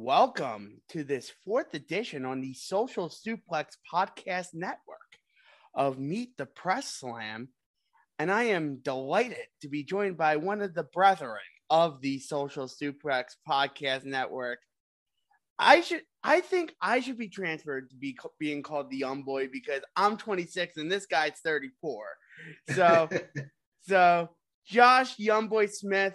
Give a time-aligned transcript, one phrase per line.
[0.00, 5.18] Welcome to this fourth edition on the Social Suplex Podcast Network
[5.74, 7.48] of Meet the Press Slam.
[8.20, 12.68] And I am delighted to be joined by one of the brethren of the Social
[12.68, 14.60] Suplex Podcast Network.
[15.58, 19.48] I should, I think I should be transferred to be being called the young boy
[19.52, 22.04] because I'm 26 and this guy's 34.
[22.70, 23.08] So,
[23.80, 24.28] so
[24.64, 26.14] Josh Youngboy Smith,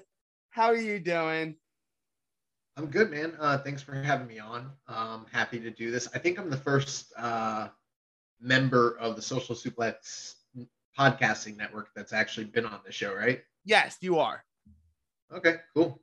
[0.52, 1.58] how are you doing?
[2.76, 3.34] I'm good, man.
[3.40, 4.72] Uh, thanks for having me on.
[4.88, 6.08] Um, happy to do this.
[6.14, 7.68] I think I'm the first uh,
[8.42, 10.36] member of the Social Suplex
[10.98, 13.42] podcasting network that's actually been on the show, right?
[13.64, 14.44] Yes, you are.
[15.32, 16.02] Okay, cool.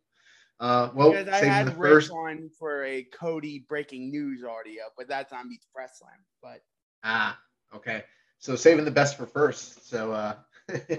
[0.60, 2.10] Uh, well, because I had Rick first...
[2.10, 6.12] on for a Cody breaking news audio, but that's on Meets Press Slam.
[6.42, 6.62] But
[7.02, 7.38] ah,
[7.74, 8.04] okay.
[8.38, 9.88] So saving the best for first.
[9.88, 10.34] So uh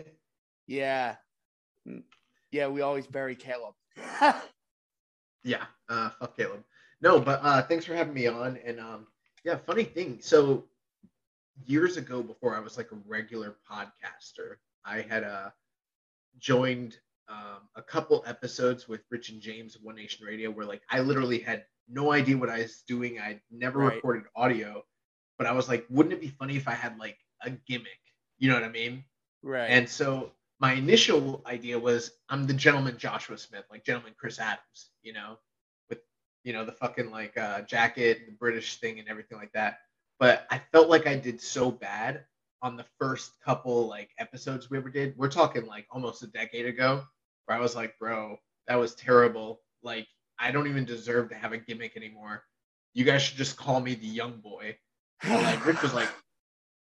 [0.67, 1.15] yeah,
[1.87, 2.01] mm,
[2.51, 3.75] yeah, we always bury Caleb.
[5.43, 6.63] Yeah, uh, fuck Caleb.
[7.01, 8.59] No, but uh, thanks for having me on.
[8.65, 9.07] And um,
[9.43, 10.19] yeah, funny thing.
[10.21, 10.65] So
[11.65, 15.49] years ago, before I was like a regular podcaster, I had uh,
[16.39, 20.99] joined um, a couple episodes with Rich and James One Nation Radio, where like I
[20.99, 23.19] literally had no idea what I was doing.
[23.19, 23.95] I never right.
[23.95, 24.83] recorded audio,
[25.37, 27.87] but I was like, wouldn't it be funny if I had like a gimmick?
[28.37, 29.03] You know what I mean?
[29.41, 29.67] Right.
[29.67, 34.90] And so my initial idea was I'm the gentleman Joshua Smith, like gentleman Chris Adams,
[35.03, 35.37] you know,
[35.89, 35.99] with
[36.43, 39.79] you know the fucking like uh, jacket, the British thing, and everything like that.
[40.19, 42.25] But I felt like I did so bad
[42.61, 45.17] on the first couple like episodes we ever did.
[45.17, 47.03] We're talking like almost a decade ago,
[47.45, 49.61] where I was like, bro, that was terrible.
[49.83, 50.07] Like
[50.39, 52.43] I don't even deserve to have a gimmick anymore.
[52.93, 54.77] You guys should just call me the young boy.
[55.23, 56.09] And, like Rick was like,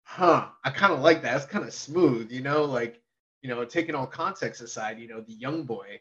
[0.04, 1.36] huh, I kind of like that.
[1.36, 3.00] It's kind of smooth, you know, like
[3.42, 6.00] you know, taking all context aside, you know, the young boy.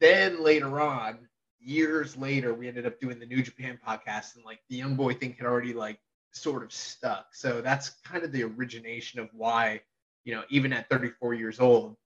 [0.00, 1.28] Then later on,
[1.60, 5.14] years later, we ended up doing the New Japan podcast, and like the young boy
[5.14, 5.98] thing had already like
[6.32, 7.34] sort of stuck.
[7.34, 9.80] So that's kind of the origination of why,
[10.24, 11.96] you know, even at 34 years old,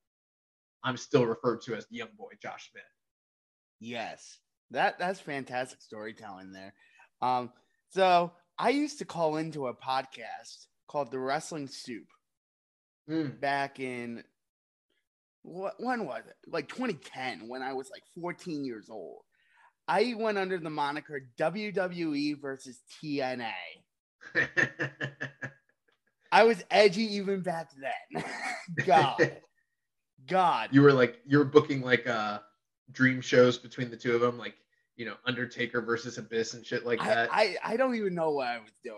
[0.83, 2.83] I'm still referred to as the young boy, Josh Smith.
[3.79, 4.39] Yes,
[4.71, 6.73] that that's fantastic storytelling there.
[7.21, 7.51] Um,
[7.89, 12.07] so I used to call into a podcast called The Wrestling Soup
[13.09, 13.39] mm.
[13.39, 14.23] back in
[15.43, 16.35] what when was it?
[16.47, 19.21] Like 2010 when I was like 14 years old.
[19.87, 23.51] I went under the moniker WWE versus TNA.
[26.31, 28.23] I was edgy even back then.
[28.85, 29.37] God.
[30.25, 30.69] God.
[30.71, 32.39] You were like you were booking like uh
[32.91, 34.55] dream shows between the two of them like
[34.95, 37.29] you know Undertaker versus Abyss and shit like that.
[37.31, 38.97] I I, I don't even know what I was doing,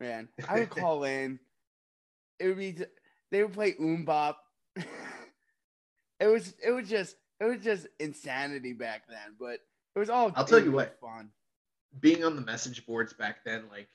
[0.00, 0.28] man.
[0.48, 1.40] I would call in.
[2.38, 2.76] It would be
[3.32, 4.34] they would play MMMBop.
[6.20, 9.60] It was it was just it was just insanity back then, but
[9.94, 10.32] it was all.
[10.34, 11.30] I'll tell you what, fun.
[12.00, 13.88] Being on the message boards back then, like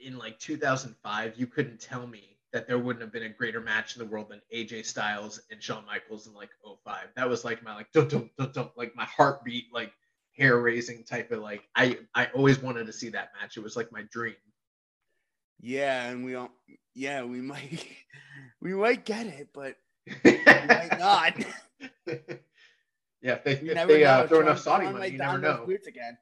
[0.00, 3.96] in like 2005, you couldn't tell me that there wouldn't have been a greater match
[3.96, 6.50] in the world than AJ Styles and Shawn Michaels in like
[6.84, 7.08] 05.
[7.16, 9.92] That was like my like dum, dum, dum, dum, like my heartbeat like
[10.36, 13.56] hair raising type of like I I always wanted to see that match.
[13.56, 14.36] It was like my dream.
[15.60, 16.50] Yeah, and we all
[16.94, 17.86] yeah, we might
[18.60, 19.76] we might get it, but
[20.24, 21.34] might not.
[23.22, 25.64] yeah, if they, if they uh, throw enough Saudi money, you never know.
[25.66, 26.16] Boots again.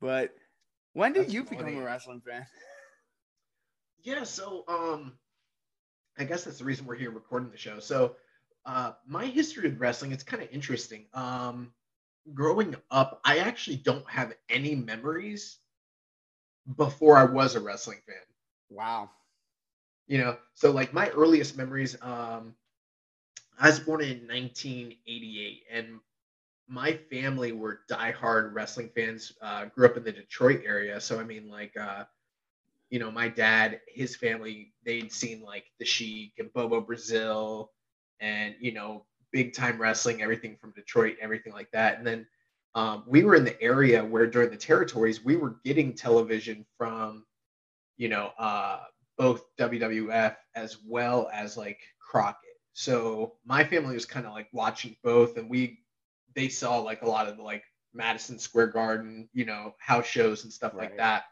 [0.00, 0.34] But
[0.94, 1.58] when did That's you funny.
[1.58, 2.46] become a wrestling fan?
[4.02, 5.12] Yeah, so um,
[6.18, 7.78] I guess that's the reason we're here recording the show.
[7.78, 8.16] So,
[8.64, 11.06] uh, my history with wrestling it's kind of interesting.
[11.14, 11.72] Um,
[12.34, 15.58] growing up, I actually don't have any memories
[16.76, 18.16] before I was a wrestling fan.
[18.70, 19.10] Wow.
[20.10, 22.56] You know, so like my earliest memories, um,
[23.60, 26.00] I was born in 1988, and
[26.66, 29.32] my family were diehard wrestling fans.
[29.40, 32.06] Uh, grew up in the Detroit area, so I mean, like, uh,
[32.88, 37.70] you know, my dad, his family, they'd seen like the Sheik and Bobo Brazil,
[38.18, 41.98] and you know, big time wrestling, everything from Detroit, everything like that.
[41.98, 42.26] And then
[42.74, 47.24] um, we were in the area where during the territories we were getting television from
[47.96, 48.80] you know, uh,
[49.20, 52.56] both WWF as well as like Crockett.
[52.72, 55.80] So my family was kind of like watching both, and we
[56.34, 57.62] they saw like a lot of the like
[57.92, 60.88] Madison Square Garden, you know, house shows and stuff right.
[60.88, 61.24] like that.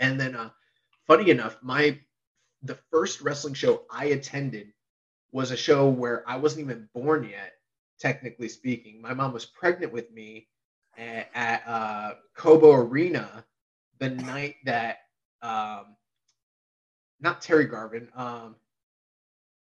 [0.00, 0.50] And then, uh,
[1.06, 1.96] funny enough, my
[2.64, 4.72] the first wrestling show I attended
[5.30, 7.52] was a show where I wasn't even born yet,
[8.00, 9.00] technically speaking.
[9.00, 10.48] My mom was pregnant with me
[10.98, 13.44] at, at uh, Cobo Arena
[14.00, 14.98] the night that
[15.40, 15.94] um,
[17.20, 18.56] not Terry Garvin, um,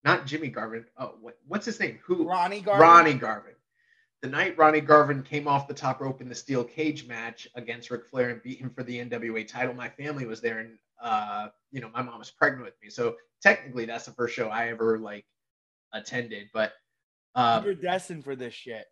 [0.03, 0.85] not Jimmy Garvin.
[0.97, 1.99] Oh, what, what's his name?
[2.05, 2.27] Who?
[2.27, 2.81] Ronnie Garvin.
[2.81, 3.53] Ronnie Garvin.
[4.21, 7.91] the night Ronnie Garvin came off the top rope in the steel cage match against
[7.91, 11.49] Ric Flair and beat him for the NWA title, my family was there, and uh,
[11.71, 14.69] you know, my mom was pregnant with me, so technically that's the first show I
[14.69, 15.25] ever like
[15.93, 16.47] attended.
[16.53, 16.73] But
[17.35, 18.85] um, you're destined for this shit.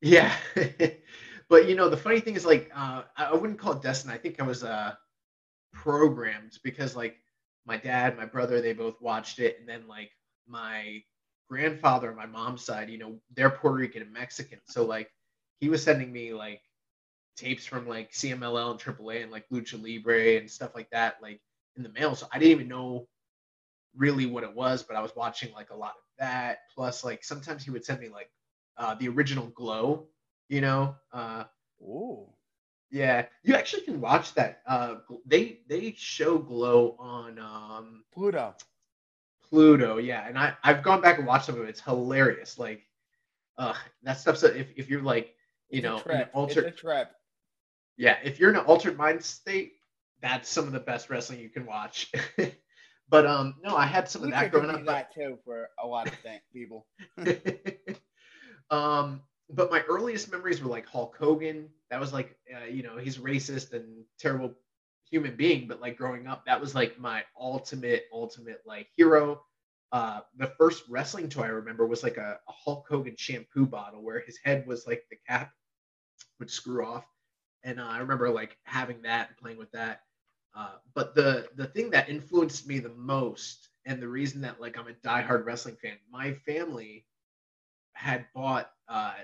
[0.00, 0.34] Yeah,
[1.48, 4.12] but you know, the funny thing is, like, uh, I wouldn't call it destined.
[4.12, 4.94] I think I was uh
[5.72, 7.16] programmed because like
[7.66, 10.10] my dad, my brother, they both watched it, and then like
[10.46, 11.02] my
[11.48, 14.60] grandfather on my mom's side, you know, they're Puerto Rican and Mexican.
[14.66, 15.10] So like
[15.60, 16.62] he was sending me like
[17.36, 21.40] tapes from like CMLL and AAA and like Lucha Libre and stuff like that, like
[21.76, 22.14] in the mail.
[22.14, 23.08] So I didn't even know
[23.96, 26.58] really what it was, but I was watching like a lot of that.
[26.74, 28.30] Plus, like sometimes he would send me like
[28.76, 30.08] uh, the original Glow,
[30.48, 30.96] you know.
[31.12, 31.44] Uh,
[31.82, 32.28] Ooh.
[32.94, 34.60] Yeah, you actually can watch that.
[34.64, 38.54] Uh, they they show Glow on um, Pluto.
[39.42, 41.70] Pluto, yeah, and I I've gone back and watched some of it.
[41.70, 42.56] It's hilarious.
[42.56, 42.82] Like,
[43.58, 43.74] uh,
[44.04, 45.34] that stuff's so if if you're like
[45.70, 47.10] you it's know an altered it's a trip.
[47.96, 49.72] Yeah, if you're in an altered mind state,
[50.22, 52.12] that's some of the best wrestling you can watch.
[53.08, 54.84] but um, no, I had some of that growing up.
[54.84, 56.14] That too for a lot of
[56.52, 56.86] people.
[58.70, 59.20] um,
[59.50, 61.68] but my earliest memories were like Hulk Hogan.
[61.90, 64.54] That was like, uh, you know, he's racist and terrible
[65.10, 69.42] human being, but like growing up, that was like my ultimate, ultimate like hero.
[69.92, 74.02] Uh, the first wrestling toy I remember was like a, a Hulk Hogan shampoo bottle
[74.02, 75.52] where his head was like the cap
[76.38, 77.04] would screw off,
[77.62, 80.02] and uh, I remember like having that and playing with that.
[80.56, 84.78] Uh, but the the thing that influenced me the most, and the reason that like
[84.78, 87.06] I'm a diehard wrestling fan, my family
[87.94, 89.14] had bought uh,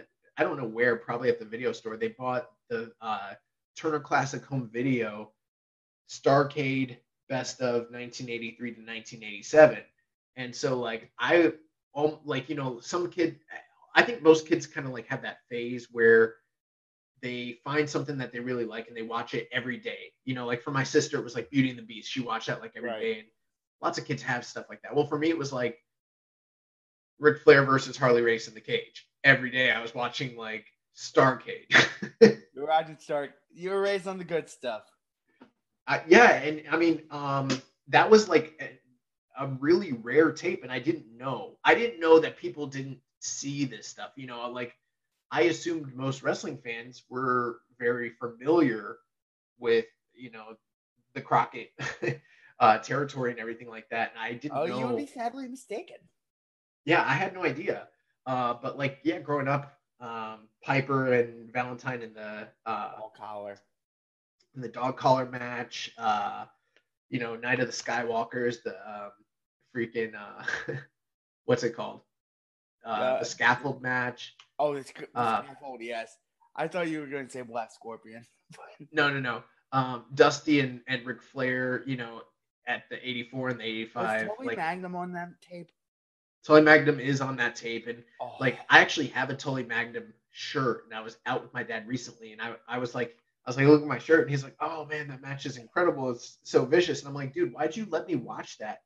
[0.40, 1.98] I don't know where, probably at the video store.
[1.98, 3.34] They bought the uh,
[3.76, 5.32] Turner Classic Home Video
[6.08, 6.96] Starrcade
[7.28, 9.78] Best of 1983 to 1987,
[10.36, 11.52] and so like I,
[11.94, 13.38] um, like you know, some kid,
[13.94, 16.36] I think most kids kind of like have that phase where
[17.22, 20.12] they find something that they really like and they watch it every day.
[20.24, 22.10] You know, like for my sister, it was like Beauty and the Beast.
[22.10, 23.00] She watched that like every right.
[23.00, 23.28] day, and
[23.82, 24.96] lots of kids have stuff like that.
[24.96, 25.78] Well, for me, it was like
[27.20, 29.06] Ric Flair versus Harley Race in the cage.
[29.22, 31.70] Every day I was watching like Starrcade.
[32.20, 33.28] you were watching Star.
[33.52, 34.82] You were raised on the good stuff.
[35.86, 37.48] Uh, yeah, and I mean, um,
[37.88, 41.56] that was like a, a really rare tape, and I didn't know.
[41.64, 44.12] I didn't know that people didn't see this stuff.
[44.16, 44.74] You know, like
[45.30, 48.96] I assumed most wrestling fans were very familiar
[49.58, 50.56] with, you know,
[51.14, 51.72] the Crockett
[52.60, 54.12] uh, territory and everything like that.
[54.12, 54.78] And I didn't oh, know.
[54.78, 55.96] you would be sadly mistaken
[56.84, 57.88] yeah, I had no idea.
[58.26, 63.56] Uh, but like, yeah, growing up, um, Piper and Valentine in the uh, dog collar,
[64.54, 66.44] in the dog collar match, uh,
[67.08, 69.10] you know, Night of the Skywalkers, the um,
[69.74, 70.44] freaking uh,
[71.44, 72.00] what's it called?
[72.84, 74.34] Uh, the scaffold match.
[74.58, 75.80] Oh, it's the uh, scaffold.
[75.82, 76.16] Yes,
[76.56, 78.24] I thought you were going to say Black Scorpion.
[78.92, 79.42] no, no, no.
[79.72, 82.22] Um, Dusty and, and Ric Flair, you know,
[82.66, 84.28] at the 84 and the 85.
[84.38, 85.70] Was like, Magnum on that tape?
[86.44, 88.36] Tully Magnum is on that tape, and oh.
[88.40, 91.86] like I actually have a Tully Magnum shirt, and I was out with my dad
[91.86, 93.16] recently, and I I was like.
[93.46, 95.56] I was like, look at my shirt, and he's like, "Oh man, that match is
[95.56, 96.10] incredible!
[96.10, 98.82] It's so vicious." And I'm like, "Dude, why'd you let me watch that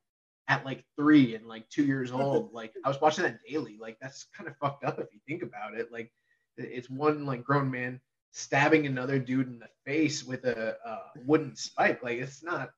[0.49, 2.53] at like three and like two years old?
[2.53, 3.77] like I was watching that daily.
[3.81, 5.91] Like that's kind of fucked up if you think about it.
[5.93, 6.12] Like
[6.56, 11.56] it's one like grown man stabbing another dude in the face with a, a wooden
[11.56, 12.03] spike.
[12.03, 12.70] Like it's not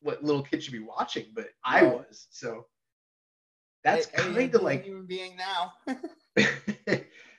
[0.00, 2.26] what little kids should be watching, but I was.
[2.30, 2.66] So
[3.84, 5.72] that's kind of like human being now.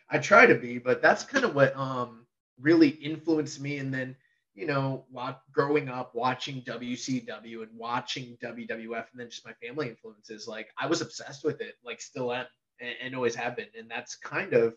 [0.10, 2.26] I try to be, but that's kind of what um
[2.60, 3.78] really influenced me.
[3.78, 4.16] And then
[4.56, 9.90] you know, while growing up watching WCW and watching WWF, and then just my family
[9.90, 12.46] influences, like I was obsessed with it, like still am,
[12.80, 13.68] and, and always have been.
[13.78, 14.76] And that's kind of,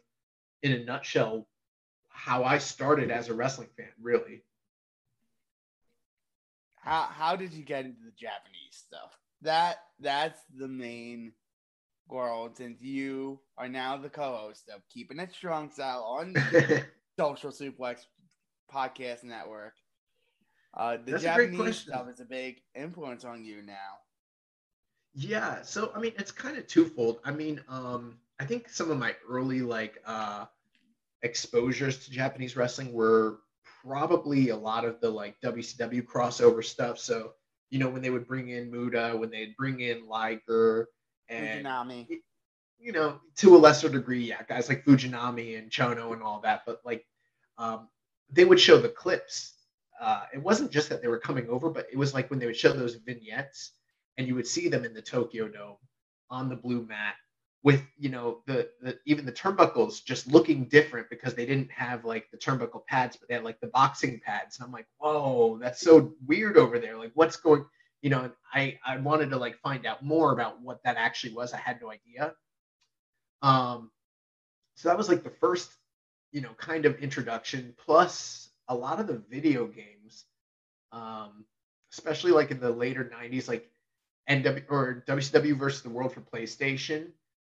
[0.62, 1.46] in a nutshell,
[2.08, 4.42] how I started as a wrestling fan, really.
[6.76, 9.18] How how did you get into the Japanese stuff?
[9.42, 11.32] That that's the main
[12.08, 16.84] world since you are now the co-host of Keeping It Strong Style on the
[17.18, 18.06] Social Suplex
[18.72, 19.75] Podcast Network.
[20.75, 23.98] Uh, the That's Japanese stuff is a big influence on you now.
[25.14, 27.20] Yeah, so I mean, it's kind of twofold.
[27.25, 30.44] I mean, um, I think some of my early like uh,
[31.22, 33.38] exposures to Japanese wrestling were
[33.82, 36.98] probably a lot of the like WCW crossover stuff.
[36.98, 37.32] So
[37.70, 40.88] you know, when they would bring in Muta, when they'd bring in Liger,
[41.28, 42.06] and Fujinami.
[42.78, 46.62] You know, to a lesser degree, yeah, guys like Fujinami and Chono and all that,
[46.66, 47.04] but like
[47.59, 47.88] um,
[48.30, 49.54] they would show the clips.
[50.00, 52.47] Uh, it wasn't just that they were coming over, but it was like when they
[52.47, 53.73] would show those vignettes
[54.18, 55.76] and you would see them in the Tokyo Dome
[56.30, 57.14] on the blue mat
[57.66, 62.04] with you know the, the even the turnbuckles just looking different because they didn't have
[62.04, 65.59] like the turnbuckle pads but they had like the boxing pads and i'm like whoa
[65.61, 67.64] that's so weird over there like what's going
[68.06, 71.52] you know i i wanted to like find out more about what that actually was
[71.52, 72.32] i had no idea
[73.42, 73.90] um
[74.76, 75.72] so that was like the first
[76.30, 80.26] you know kind of introduction plus a lot of the video games
[80.92, 81.44] um
[81.92, 83.68] especially like in the later 90s like
[84.30, 87.12] NW or WCW versus the World for PlayStation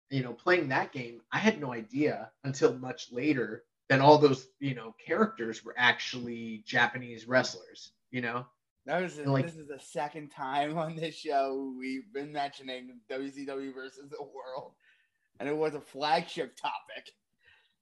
[0.09, 4.47] you know, playing that game, I had no idea until much later that all those,
[4.59, 8.45] you know, characters were actually Japanese wrestlers, you know?
[8.87, 13.73] That was like, this is the second time on this show we've been mentioning WCW
[13.73, 14.71] versus the world.
[15.39, 17.11] And it was a flagship topic.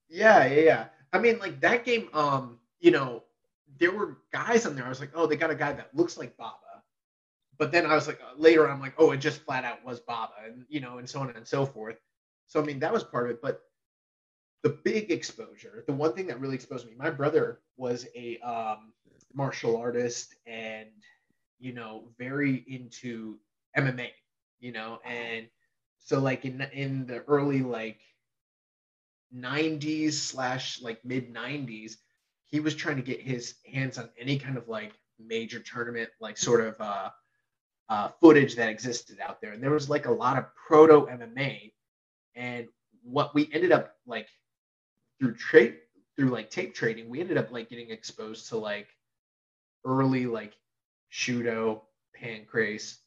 [0.09, 0.85] Yeah, yeah, yeah.
[1.13, 3.23] I mean, like that game, um, you know,
[3.77, 4.85] there were guys on there.
[4.85, 6.57] I was like, oh, they got a guy that looks like Baba.
[7.57, 10.33] But then I was like, later, I'm like, oh, it just flat out was Baba,
[10.45, 11.97] and you know, and so on and so forth.
[12.47, 13.41] So I mean, that was part of it.
[13.41, 13.61] But
[14.65, 18.93] the big exposure, the one thing that really exposed me, my brother was a um,
[19.31, 20.89] martial artist and
[21.59, 23.37] you know very into
[23.77, 24.09] MMA,
[24.59, 25.45] you know, and
[25.99, 27.99] so like in in the early like
[29.37, 31.97] 90s slash like mid 90s,
[32.47, 36.39] he was trying to get his hands on any kind of like major tournament, like
[36.39, 37.09] sort of uh,
[37.89, 39.51] uh, footage that existed out there.
[39.51, 41.71] And there was like a lot of proto MMA
[42.33, 42.67] and
[43.03, 44.27] what we ended up like
[45.19, 45.77] through trade
[46.15, 48.87] through like tape trading, we ended up like getting exposed to like
[49.85, 50.53] early like
[51.11, 51.81] Shooto,
[52.19, 52.97] Pancrase,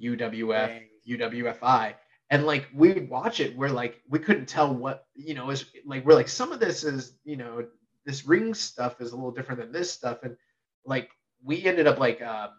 [0.00, 0.88] UWF, Dang.
[1.08, 1.94] UWFI.
[2.30, 5.66] And like we would watch it where like we couldn't tell what you know is
[5.84, 7.64] like we're like some of this is you know
[8.04, 10.36] this ring stuff is a little different than this stuff and
[10.84, 11.10] like
[11.44, 12.50] we ended up like um,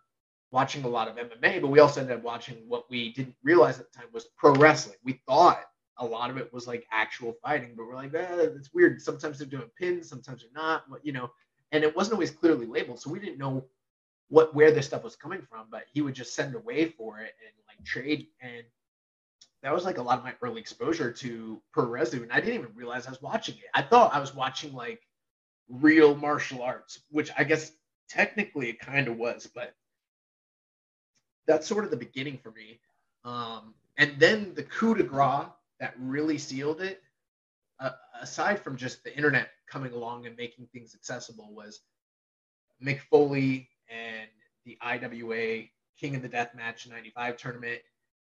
[0.52, 3.80] watching a lot of MMA, but we also ended up watching what we didn't realize
[3.80, 4.98] at the time was pro wrestling.
[5.04, 5.62] We thought
[6.00, 9.02] a lot of it was like actual fighting, but we're like, eh, it's weird.
[9.02, 11.32] Sometimes they're doing pins, sometimes they're not, But you know,
[11.72, 13.00] and it wasn't always clearly labeled.
[13.00, 13.66] So we didn't know
[14.30, 17.34] what where this stuff was coming from, but he would just send away for it
[17.46, 18.28] and like trade.
[18.42, 18.64] And
[19.64, 22.24] that was like a lot of my early exposure to pro wrestling.
[22.24, 23.70] And I didn't even realize I was watching it.
[23.74, 25.02] I thought I was watching like
[25.70, 27.72] real martial arts, which I guess
[28.10, 29.74] technically it kind of was, but
[31.48, 32.80] that's sort of the beginning for me.
[33.24, 35.48] Um, and then the coup de grace
[35.80, 37.02] that really sealed it,
[37.80, 37.92] uh,
[38.22, 41.82] aside from just the internet coming along and making things accessible, was
[42.84, 44.30] Mick Foley and
[44.66, 45.64] the IWA
[46.00, 47.82] King of the Death Match 95 tournament.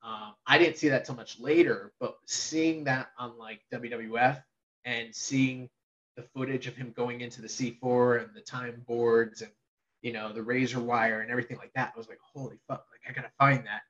[0.03, 4.43] Um, I didn't see that till much later, but seeing that on like WWF
[4.85, 5.69] and seeing
[6.17, 9.51] the footage of him going into the C4 and the time boards and
[10.03, 12.87] you know the razor wire and everything like that, I was like, holy fuck!
[12.91, 13.83] Like I gotta find that.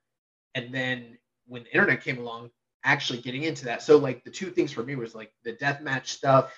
[0.57, 2.51] And then when the internet came along,
[2.85, 3.83] actually getting into that.
[3.83, 6.53] So like the two things for me was like the death match stuff,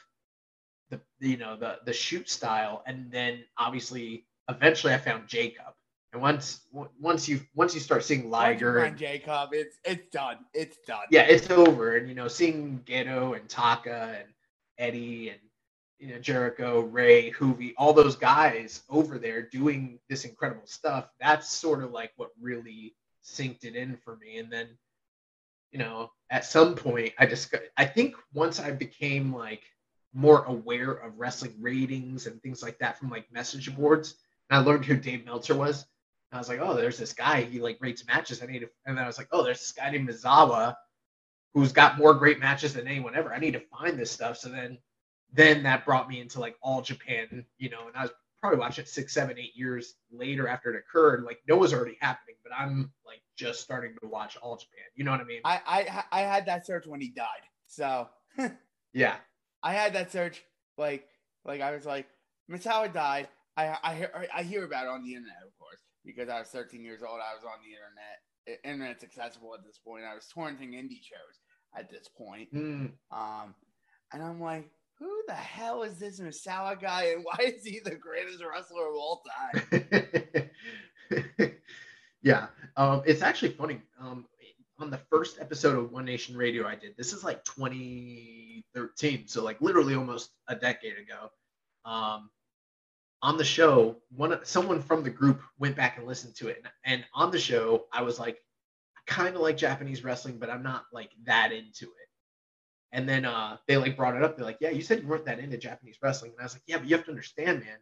[0.91, 5.77] the you know the the shoot style, and then obviously eventually I found J-Cup.
[6.13, 6.67] And once
[7.01, 10.39] once you once you start seeing Liger and J-Cup, it's it's done.
[10.53, 11.07] It's done.
[11.11, 11.97] Yeah, it's over.
[11.97, 14.29] And you know, seeing Gedo and Taka and
[14.79, 15.41] Eddie and
[15.99, 21.09] you know Jericho, Rey, Juvi, all those guys over there doing this incredible stuff.
[21.19, 24.39] That's sort of like what really synced it in for me.
[24.39, 24.69] And then
[25.73, 29.63] you know, at some point I just I think once I became like
[30.15, 34.15] more aware of wrestling ratings and things like that from like message boards,
[34.51, 35.87] and I learned who Dave Meltzer was.
[36.33, 37.43] I was like, oh, there's this guy.
[37.43, 38.43] He like rates matches.
[38.43, 40.75] I need to, and then I was like, oh, there's this guy named Misawa,
[41.53, 43.33] who's got more great matches than anyone ever.
[43.33, 44.39] I need to find this stuff.
[44.39, 44.79] So then,
[45.33, 48.83] then that brought me into like all Japan, you know, and I was probably watching
[48.83, 51.23] it six, seven, eight years later after it occurred.
[51.23, 54.85] Like Noah was already happening, but I'm like just starting to watch All Japan.
[54.97, 55.41] You know what I mean?
[55.45, 57.47] I I, I had that search when he died.
[57.69, 58.09] So
[58.93, 59.15] yeah,
[59.63, 60.43] I had that search
[60.77, 61.07] like
[61.45, 62.09] like I was like
[62.51, 63.29] Misawa died.
[63.57, 66.49] I I hear I hear about it on the internet, of course, because I was
[66.49, 67.21] 13 years old.
[67.21, 68.65] I was on the internet.
[68.65, 70.03] Internet's accessible at this point.
[70.05, 71.39] I was torrenting indie shows
[71.77, 72.53] at this point.
[72.53, 72.91] Mm.
[73.13, 73.55] Um,
[74.13, 74.69] and I'm like,
[75.03, 78.95] who the hell is this Misawa guy, and why is he the greatest wrestler of
[78.95, 80.51] all time?
[82.23, 83.81] Yeah, um, it's actually funny.
[84.01, 84.27] Um,
[84.79, 86.97] on the first episode of One Nation Radio, I did.
[86.97, 91.31] This is like 2013, so like literally almost a decade ago.
[91.85, 92.31] Um,
[93.23, 96.73] on the show, one someone from the group went back and listened to it, and,
[96.85, 98.39] and on the show, I was like,
[98.97, 102.02] I kind of like Japanese wrestling, but I'm not like that into it.
[102.93, 104.37] And then uh, they like brought it up.
[104.37, 106.65] They're like, "Yeah, you said you weren't that into Japanese wrestling," and I was like,
[106.67, 107.79] "Yeah, but you have to understand, man.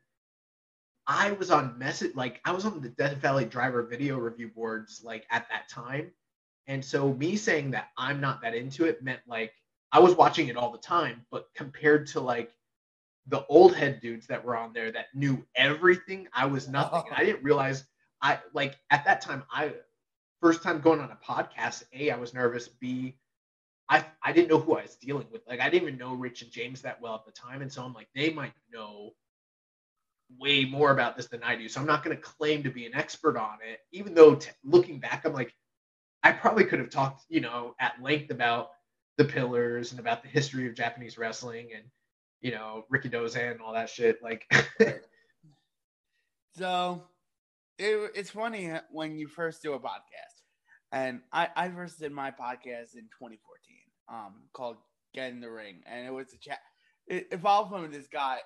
[1.06, 5.02] I was on message like I was on the Death Valley driver video review boards
[5.04, 6.12] like at that time,
[6.68, 9.52] And so me saying that I'm not that into it meant like
[9.92, 12.52] I was watching it all the time, but compared to like
[13.28, 17.02] the old head dudes that were on there that knew everything, I was nothing.
[17.08, 17.84] And I didn't realize
[18.22, 19.74] I like at that time I
[20.42, 23.16] first time going on a podcast, A, I was nervous, B,
[23.90, 25.42] I I didn't know who I was dealing with.
[25.47, 27.61] Like I didn't even know Rich and James that well at the time.
[27.61, 29.12] And so I'm like, they might know
[30.38, 31.68] way more about this than I do.
[31.68, 34.50] So I'm not going to claim to be an expert on it, even though t-
[34.64, 35.52] looking back, I'm like,
[36.23, 38.70] I probably could have talked, you know, at length about
[39.16, 41.85] the pillars and about the history of Japanese wrestling and,
[42.40, 44.23] you know, Rikidozan and all that shit.
[44.23, 44.47] Like,
[46.56, 47.02] so
[47.78, 50.42] it, it's funny when you first do a podcast,
[50.92, 53.38] and I, I first did my podcast in 2014,
[54.10, 54.76] um, called
[55.14, 56.60] Get in the Ring, and it was a chat.
[57.06, 58.38] It evolved from this guy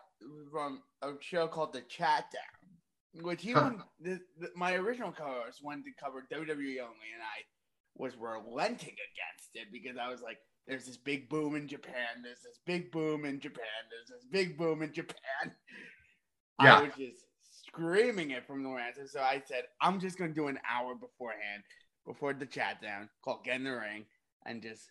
[0.50, 3.72] from a show called The Chat Down, which he huh.
[4.00, 7.44] the, the, my original co-host wanted to cover WWE only, and I
[7.96, 12.22] was relenting against it because I was like, "There's this big boom in Japan.
[12.22, 13.64] There's this big boom in Japan.
[13.90, 15.52] There's this big boom in Japan."
[16.62, 16.78] Yeah.
[16.78, 17.24] I was just
[17.66, 19.08] screaming it from the ransom.
[19.08, 21.62] So I said, "I'm just gonna do an hour beforehand,
[22.06, 24.06] before the chat down, called Get in the Ring,
[24.46, 24.88] and just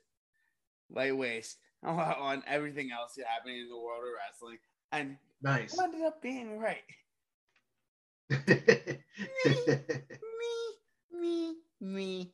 [0.93, 4.57] lay waste on everything else happening in the world of wrestling."
[4.91, 5.77] And nice.
[5.79, 6.83] ended up being right.
[8.29, 8.99] me,
[10.23, 10.75] me,
[11.11, 12.33] me, me.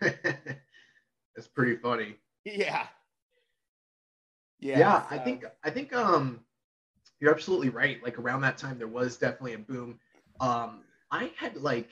[0.00, 2.16] That's pretty funny.
[2.44, 2.86] Yeah.
[4.58, 4.78] Yeah.
[4.78, 5.14] Yeah, so.
[5.14, 6.40] I think I think um
[7.20, 8.02] you're absolutely right.
[8.02, 9.98] Like around that time there was definitely a boom.
[10.40, 11.90] Um I had like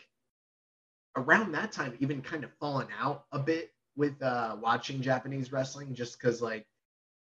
[1.17, 5.95] around that time even kind of fallen out a bit with uh watching Japanese wrestling
[5.95, 6.67] just cuz like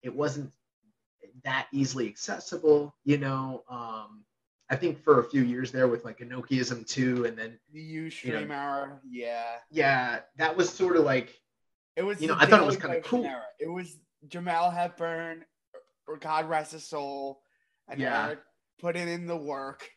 [0.01, 0.51] it wasn't
[1.43, 3.63] that easily accessible, you know.
[3.69, 4.23] Um,
[4.69, 8.49] I think for a few years there with like Inokiism too, and then the Ustream
[8.49, 11.33] era, yeah, yeah, that was sort of like
[11.95, 12.21] it was.
[12.21, 13.25] You know, I thought it was kind of cool.
[13.25, 13.43] Era.
[13.59, 15.45] It was Jamal Hepburn,
[16.07, 17.41] or God rest his soul,
[17.87, 18.27] and yeah.
[18.27, 18.39] Eric
[18.79, 19.87] putting in the work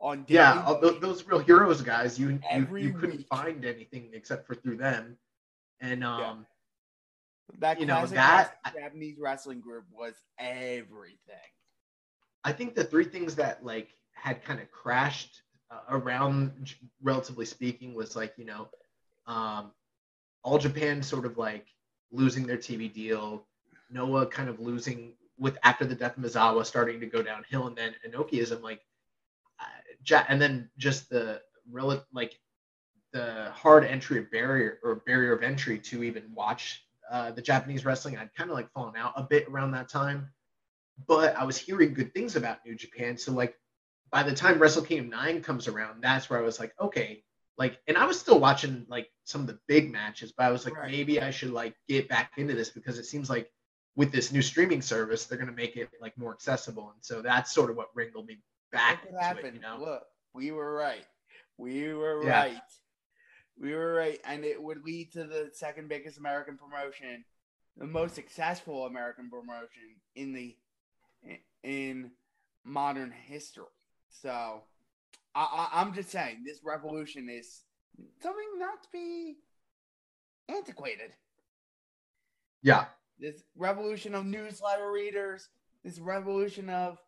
[0.00, 0.24] on.
[0.28, 4.76] Yeah, those, those, real heroes guys, you you, you couldn't find anything except for through
[4.76, 5.16] them,
[5.80, 6.20] and um.
[6.20, 6.34] Yeah
[7.58, 11.18] that you know that Japanese wrestling group was everything.
[12.44, 17.94] I think the three things that like had kind of crashed uh, around, relatively speaking,
[17.94, 18.68] was like you know,
[19.26, 19.72] um,
[20.42, 21.66] all Japan sort of like
[22.12, 23.46] losing their TV deal,
[23.90, 27.76] Noah kind of losing with after the death of Misawa starting to go downhill, and
[27.76, 28.80] then Inokiism like,
[29.58, 31.40] uh, and then just the
[31.70, 32.38] relative like
[33.12, 38.16] the hard entry barrier or barrier of entry to even watch uh, the Japanese wrestling.
[38.16, 40.30] I'd kind of like fallen out a bit around that time,
[41.06, 43.16] but I was hearing good things about New Japan.
[43.16, 43.56] So like
[44.10, 47.24] by the time Wrestle Kingdom 9 comes around, that's where I was like, okay,
[47.58, 50.64] like, and I was still watching like some of the big matches, but I was
[50.64, 50.90] like, right.
[50.90, 53.50] maybe I should like get back into this because it seems like
[53.96, 56.90] with this new streaming service, they're going to make it like more accessible.
[56.94, 58.38] And so that's sort of what wrinkled me
[58.72, 59.04] back.
[59.04, 59.76] It, you know?
[59.78, 61.04] Look, we were right.
[61.58, 62.40] We were yeah.
[62.40, 62.62] right.
[63.60, 67.24] We were right, and it would lead to the second biggest American promotion,
[67.76, 70.56] the most successful American promotion in the
[71.62, 72.10] in
[72.64, 73.64] modern history.
[74.08, 74.62] So,
[75.34, 77.60] I, I, I'm just saying this revolution is
[78.22, 79.36] something not to be
[80.48, 81.12] antiquated.
[82.62, 82.86] Yeah.
[83.18, 85.48] This revolution of newsletter readers,
[85.84, 86.98] this revolution of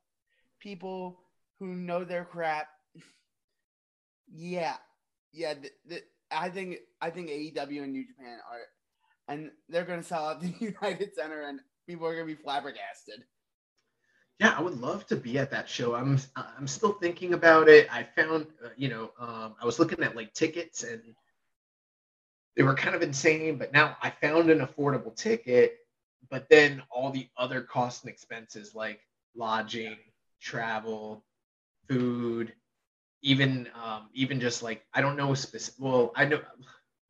[0.61, 1.21] people
[1.59, 2.69] who know their crap.
[4.31, 4.77] yeah.
[5.33, 6.03] Yeah, the, the,
[6.35, 10.41] I think I think AEW and New Japan are, and they're going to sell out
[10.41, 13.25] the United Center, and people are going to be flabbergasted.
[14.41, 15.95] Yeah, I would love to be at that show.
[15.95, 17.87] I'm I'm still thinking about it.
[17.93, 21.03] I found, uh, you know, um, I was looking at like tickets, and
[22.57, 23.57] they were kind of insane.
[23.57, 25.77] But now I found an affordable ticket,
[26.31, 29.01] but then all the other costs and expenses like
[29.37, 29.97] lodging,
[30.41, 31.25] travel,
[31.89, 32.53] food,
[33.23, 35.81] even um, even just like I don't know specific.
[35.81, 36.41] Well, I know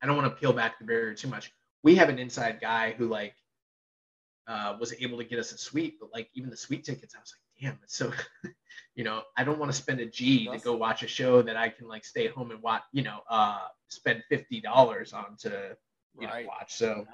[0.03, 1.53] I don't want to peel back the barrier too much.
[1.83, 3.35] We have an inside guy who like
[4.47, 7.21] uh, was able to get us a suite, but like even the suite tickets, I
[7.21, 8.13] was like, damn, it's so.
[8.95, 11.57] you know, I don't want to spend a G to go watch a show that
[11.57, 12.83] I can like stay home and watch.
[12.93, 15.77] You know, uh, spend fifty dollars on to
[16.19, 16.45] you right.
[16.45, 16.75] know watch.
[16.75, 17.07] So.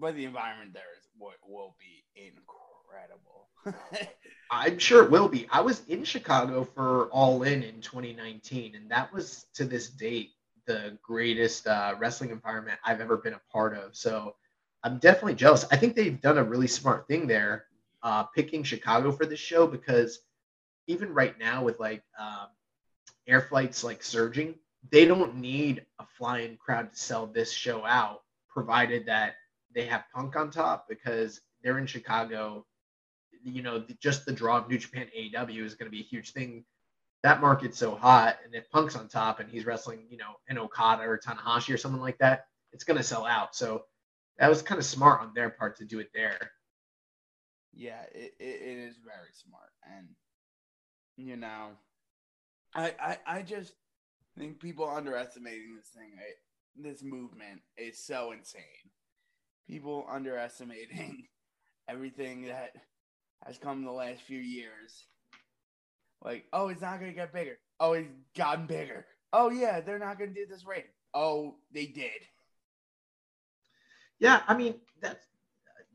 [0.00, 3.50] But the environment there is what will be incredible.
[4.54, 5.46] I'm sure it will be.
[5.50, 10.32] I was in Chicago for All In in 2019, and that was to this date
[10.66, 13.96] the greatest uh, wrestling environment I've ever been a part of.
[13.96, 14.36] So
[14.84, 15.64] I'm definitely jealous.
[15.72, 17.64] I think they've done a really smart thing there,
[18.02, 20.20] uh, picking Chicago for this show because
[20.86, 22.48] even right now with like um,
[23.26, 24.54] air flights like surging,
[24.90, 29.36] they don't need a flying crowd to sell this show out, provided that
[29.74, 32.66] they have Punk on top because they're in Chicago.
[33.44, 36.32] You know, just the draw of New Japan AEW is going to be a huge
[36.32, 36.64] thing.
[37.22, 40.58] That market's so hot, and if Punk's on top and he's wrestling, you know, an
[40.58, 43.54] Okada or Tanahashi or someone like that, it's going to sell out.
[43.54, 43.84] So
[44.38, 46.50] that was kind of smart on their part to do it there.
[47.72, 50.08] Yeah, it, it, is very smart, and
[51.16, 51.70] you know,
[52.74, 53.72] I I, I just
[54.36, 56.10] think people underestimating this thing.
[56.18, 56.32] I,
[56.76, 58.90] this movement is so insane.
[59.66, 61.28] People underestimating
[61.88, 62.72] everything that
[63.46, 65.06] has come the last few years.
[66.24, 67.58] Like, oh, it's not gonna get bigger.
[67.80, 69.06] Oh, it's gotten bigger.
[69.32, 70.90] Oh yeah, they're not gonna do this rating.
[71.14, 72.22] Oh, they did.
[74.18, 75.26] Yeah, I mean that's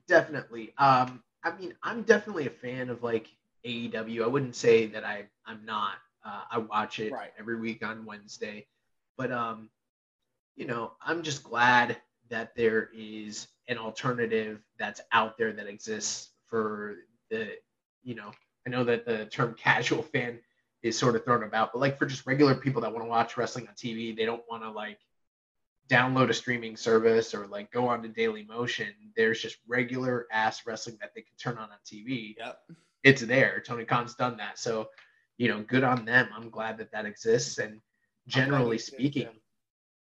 [0.07, 0.73] definitely.
[0.77, 3.27] Um, I mean, I'm definitely a fan of like
[3.65, 4.23] AEW.
[4.23, 5.95] I wouldn't say that I I'm not.
[6.25, 7.31] Uh, I watch it Right.
[7.39, 8.67] every week on Wednesday,
[9.17, 9.69] but um,
[10.55, 11.97] you know, I'm just glad
[12.29, 16.97] that there is an alternative that's out there that exists for
[17.29, 17.49] the,
[18.03, 18.31] you know,
[18.65, 20.39] I know that the term casual fan
[20.83, 23.37] is sort of thrown about, but like for just regular people that want to watch
[23.37, 24.99] wrestling on TV, they don't want to like
[25.89, 28.87] download a streaming service or like go on to Daily Motion.
[29.15, 32.35] There's just regular ass wrestling that they can turn on on TV.
[32.37, 32.59] Yep.
[33.03, 33.63] It's there.
[33.65, 34.59] Tony Khan's done that.
[34.59, 34.89] So,
[35.37, 36.27] you know, good on them.
[36.35, 37.57] I'm glad that that exists.
[37.57, 37.79] And
[38.27, 39.29] generally speaking,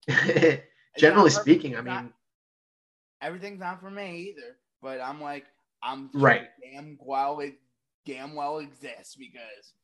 [0.99, 2.13] generally speaking, I mean,
[3.21, 4.57] everything's not for me either.
[4.81, 5.45] But I'm like,
[5.83, 6.49] I'm sure Right.
[6.63, 7.55] Damn well, it
[8.07, 9.75] damn well exists because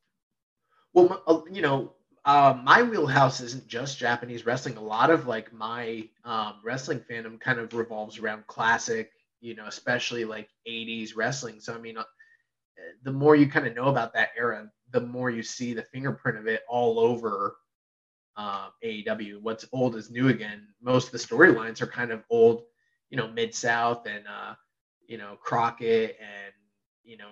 [0.95, 1.93] well, uh, you know,
[2.25, 4.77] uh, my wheelhouse isn't just Japanese wrestling.
[4.77, 9.67] A lot of like my um, wrestling fandom kind of revolves around classic, you know,
[9.67, 11.61] especially like 80s wrestling.
[11.61, 12.05] So, I mean, uh,
[13.03, 16.39] the more you kind of know about that era, the more you see the fingerprint
[16.39, 17.57] of it all over
[18.37, 19.43] uh, AEW.
[19.43, 20.69] What's old is new again.
[20.81, 22.63] Most of the storylines are kind of old,
[23.11, 24.55] you know, Mid South and, uh,
[25.09, 26.53] you know, Crockett and,
[27.03, 27.31] you know,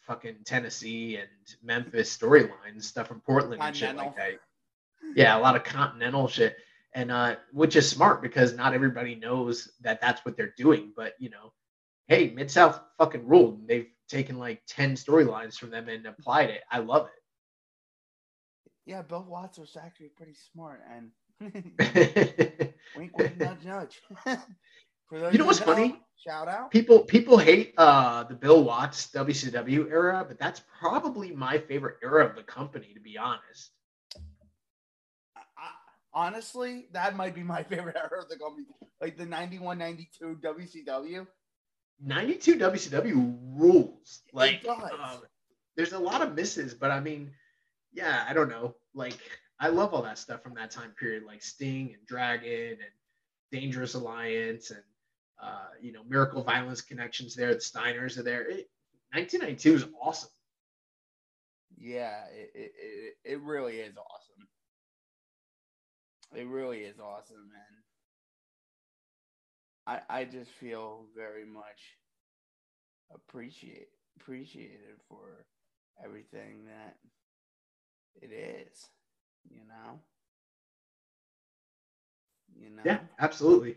[0.00, 1.28] fucking Tennessee and
[1.62, 4.40] Memphis storylines, stuff from Portland and shit like that.
[5.14, 6.56] Yeah, a lot of continental shit.
[6.94, 10.92] And uh, which is smart because not everybody knows that that's what they're doing.
[10.96, 11.52] But you know,
[12.06, 13.66] hey, Mid South fucking ruled.
[13.66, 16.62] They've taken like ten storylines from them and applied it.
[16.70, 17.22] I love it.
[18.86, 21.10] yeah, Bill Watts was actually pretty smart and
[22.96, 24.00] wink, wink, nudge, nudge.
[25.14, 26.00] You know what's funny?
[26.24, 26.70] Shout out.
[26.70, 32.24] people people hate uh, the Bill Watts WCW era, but that's probably my favorite era
[32.24, 33.70] of the company, to be honest.
[35.36, 35.70] I,
[36.14, 38.66] honestly, that might be my favorite era of the company.
[39.02, 41.26] Like the 91 92 WCW.
[42.02, 44.22] 92 WCW rules.
[44.32, 44.78] Like, does.
[44.78, 45.22] um,
[45.76, 47.30] there's a lot of misses, but I mean,
[47.92, 48.74] yeah, I don't know.
[48.94, 49.18] Like,
[49.60, 52.92] I love all that stuff from that time period, like Sting and Dragon and
[53.52, 54.82] Dangerous Alliance and,
[55.44, 57.52] uh, you know, Miracle Violence connections there.
[57.52, 58.48] The Steiners are there.
[58.48, 58.70] It,
[59.12, 60.30] 1992 is awesome.
[61.76, 64.48] Yeah, it, it, it, really is awesome.
[66.34, 67.82] It really is awesome, man.
[69.86, 71.98] I I just feel very much
[73.14, 75.44] appreciate appreciated for
[76.02, 76.96] everything that
[78.22, 78.86] it is,
[79.50, 80.00] you know?
[82.58, 82.82] You know?
[82.84, 83.76] Yeah, absolutely.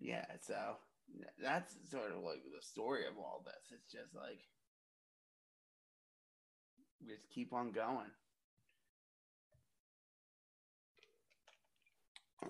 [0.00, 0.76] yeah, so
[1.42, 3.72] that's sort of like the story of all this.
[3.72, 4.40] It's just like
[7.00, 8.10] we just keep on going.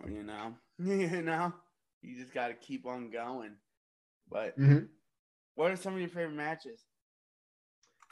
[0.07, 1.53] You know, you know,
[2.03, 3.57] you just got to keep on going.
[4.31, 4.89] But Mhm.
[5.55, 6.85] what are some of your favorite matches?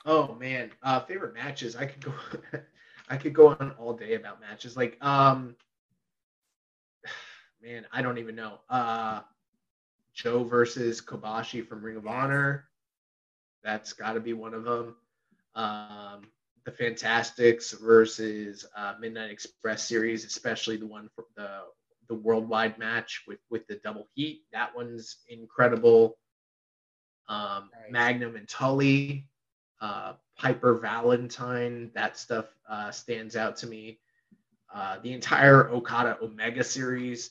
[0.05, 1.77] Oh man, uh, favorite matches.
[1.77, 2.13] I could go,
[3.09, 4.77] I could go on all day about matches.
[4.77, 5.57] Like, um,
[7.63, 8.59] man, I don't even know.
[8.69, 9.21] Uh,
[10.15, 12.69] Joe versus Kobashi from Ring of Honor.
[13.63, 14.97] That's got to be one of them.
[15.55, 16.29] Um,
[16.65, 21.61] the Fantastics versus uh, Midnight Express series, especially the one for the
[22.09, 24.43] the worldwide match with with the double heat.
[24.53, 26.19] That one's incredible.
[27.29, 27.91] Um, right.
[27.91, 29.29] Magnum and Tully,
[29.81, 34.01] uh, Piper Valentine, that stuff uh, stands out to me.
[34.75, 37.31] Uh, the entire Okada Omega series.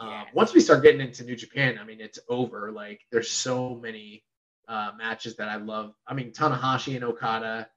[0.00, 2.72] Uh, once we start getting into New Japan, I mean, it's over.
[2.72, 4.24] Like, there's so many
[4.66, 5.92] uh, matches that I love.
[6.06, 7.68] I mean, Tanahashi and Okada,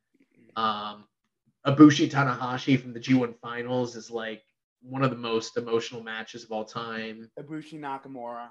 [0.55, 1.03] um,
[1.67, 4.41] Ibushi Tanahashi from the G1 Finals is like
[4.81, 7.29] one of the most emotional matches of all time.
[7.39, 8.49] Ibushi Nakamura.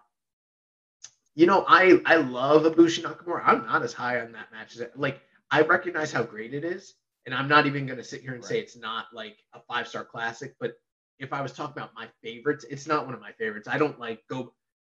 [1.35, 3.43] You know, I I love Ibushi Nakamura.
[3.45, 6.95] I'm not as high on that match as like I recognize how great it is,
[7.27, 8.49] and I'm not even going to sit here and right.
[8.49, 10.55] say it's not like a five star classic.
[10.61, 10.75] But
[11.23, 13.69] if I was talking about my favorites, it's not one of my favorites.
[13.69, 14.53] I don't like go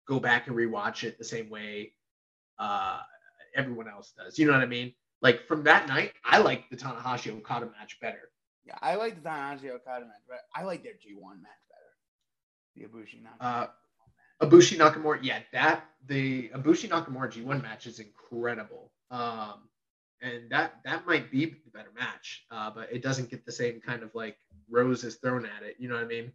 [0.07, 1.93] go back and rewatch it the same way
[2.59, 2.99] uh,
[3.55, 4.37] everyone else does.
[4.37, 4.93] You know what I mean?
[5.21, 8.29] Like from that night, I like the Tanahashi Okada match better.
[8.65, 11.91] Yeah, I like the Tanahashi Okada match, but I like their G1 match better.
[12.75, 13.41] The Ibushi Nakamura.
[13.41, 13.67] Uh,
[14.45, 18.91] Ibushi Nakamura, yeah, that the Ibushi Nakamura G1 match is incredible.
[19.09, 19.69] Um,
[20.21, 23.79] and that that might be the better match, uh, but it doesn't get the same
[23.81, 24.37] kind of like
[24.69, 25.75] roses thrown at it.
[25.79, 26.31] You know what I mean?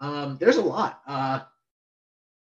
[0.00, 1.02] Um, there's a lot.
[1.06, 1.40] Uh,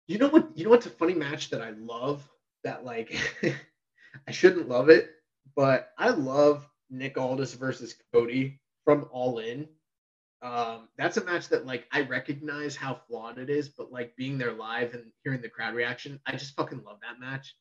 [0.07, 0.51] you know what?
[0.57, 2.29] You know what's a funny match that I love?
[2.65, 3.17] That like
[4.29, 5.11] I shouldn't love it,
[5.57, 9.69] but I love Nick Aldis versus Cody from All In.
[10.43, 14.39] Um, that's a match that like I recognize how flawed it is, but like being
[14.39, 17.55] there live and hearing the crowd reaction, I just fucking love that match.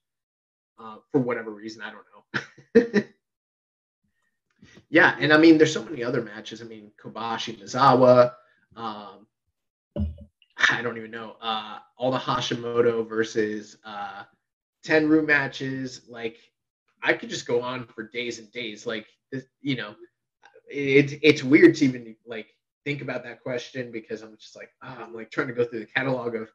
[0.81, 3.03] Uh, for whatever reason, I don't know.
[4.89, 6.61] yeah, and I mean, there's so many other matches.
[6.61, 8.33] I mean, Kobashi, Misawa.
[8.75, 9.27] Um,
[10.69, 11.35] I don't even know.
[11.41, 14.23] Uh, all the Hashimoto versus uh,
[14.85, 16.01] Tenryu matches.
[16.07, 16.37] Like,
[17.03, 18.85] I could just go on for days and days.
[18.85, 19.95] Like, this, you know,
[20.69, 22.47] it's it's weird to even like
[22.85, 25.79] think about that question because I'm just like, oh, I'm like trying to go through
[25.79, 26.49] the catalog of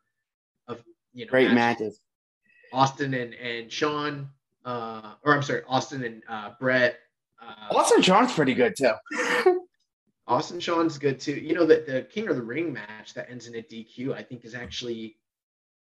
[0.69, 0.83] of
[1.13, 1.81] you know great matches.
[1.81, 2.01] matches.
[2.75, 4.29] Austin and and Shawn,
[4.65, 6.99] uh, or I'm sorry, Austin and uh, Bret.
[7.41, 8.93] Uh, Austin Shawn's pretty good too.
[10.27, 11.35] Austin Shawn's good too.
[11.35, 14.23] You know that the King of the Ring match that ends in a DQ, I
[14.23, 15.17] think, is actually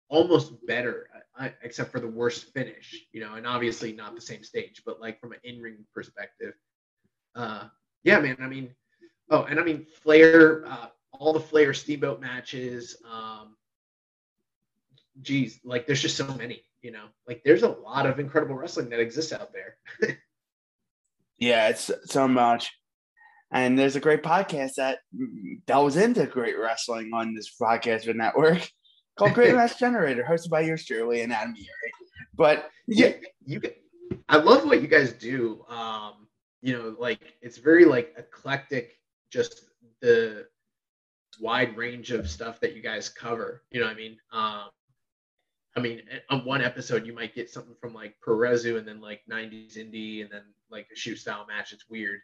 [0.09, 3.05] almost better, uh, except for the worst finish.
[3.11, 6.53] You know, and obviously not the same stage, but like from an in-ring perspective,
[7.35, 7.65] uh,
[8.03, 8.37] yeah, man.
[8.39, 8.73] I mean,
[9.29, 12.97] oh, and I mean Flair, uh, all the Flair Steamboat matches.
[13.09, 13.55] Um,
[15.21, 16.63] geez, like there's just so many.
[16.81, 20.17] You know, like there's a lot of incredible wrestling that exists out there.
[21.37, 22.71] yeah, it's so much.
[23.51, 24.99] And there's a great podcast that
[25.65, 28.69] delves into great wrestling on this podcast network
[29.17, 31.91] called Great Match Generator, hosted by yours truly and Adam Yuri.
[32.35, 33.13] But yeah,
[33.45, 33.59] you,
[34.29, 35.65] I love what you guys do.
[35.67, 36.27] Um,
[36.61, 38.99] you know, like it's very like eclectic,
[39.31, 39.65] just
[40.01, 40.45] the
[41.39, 43.63] wide range of stuff that you guys cover.
[43.71, 44.17] You know what I mean?
[44.31, 44.69] Um,
[45.75, 49.21] I mean, on one episode you might get something from like Perezu and then like
[49.31, 51.71] 90s indie and then like a shoot style match.
[51.73, 52.19] It's weird.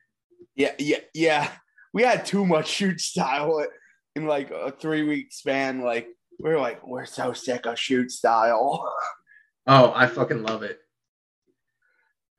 [0.55, 1.51] Yeah, yeah, yeah.
[1.93, 3.65] We had too much shoot style
[4.15, 5.81] in like a three week span.
[5.81, 6.07] Like
[6.39, 8.91] we are like, we're so sick of shoot style.
[9.67, 10.77] Oh, I fucking love it.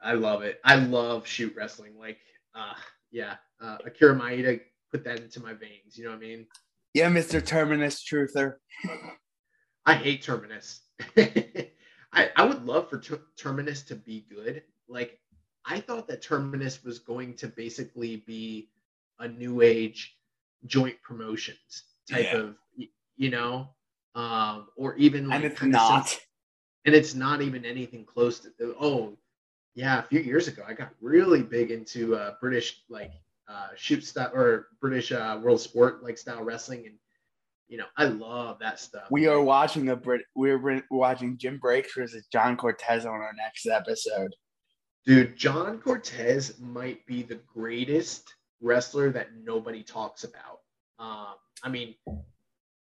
[0.01, 0.61] I love it.
[0.65, 1.99] I love shoot wrestling.
[1.99, 2.19] Like,
[2.55, 2.75] uh,
[3.11, 4.61] yeah, uh, Akira Maeda
[4.93, 5.97] put that into my veins.
[5.97, 6.47] You know what I mean?
[6.95, 7.45] Yeah, Mr.
[7.45, 8.55] Terminus Truther.
[9.87, 10.83] I hate Terminus.
[11.17, 14.63] I, I would love for ter- Terminus to be good.
[14.89, 15.19] Like,
[15.65, 18.69] I thought that Terminus was going to basically be
[19.19, 20.17] a new age
[20.67, 22.39] joint promotions type yeah.
[22.39, 22.57] of,
[23.17, 23.69] you know,
[24.15, 26.21] um, or even like and it's not, some,
[26.87, 28.77] and it's not even anything close to.
[28.81, 29.17] Oh,
[29.75, 33.13] yeah, a few years ago, I got really big into uh, British like
[33.49, 36.95] uh, shoot style or British uh, world sport like style wrestling, and
[37.69, 39.05] you know I love that stuff.
[39.11, 40.23] We are watching a Brit.
[40.35, 44.35] We're watching Jim Breaks versus John Cortez on our next episode.
[45.05, 50.61] Dude, John Cortez might be the greatest wrestler that nobody talks about.
[50.99, 51.95] Um, I mean,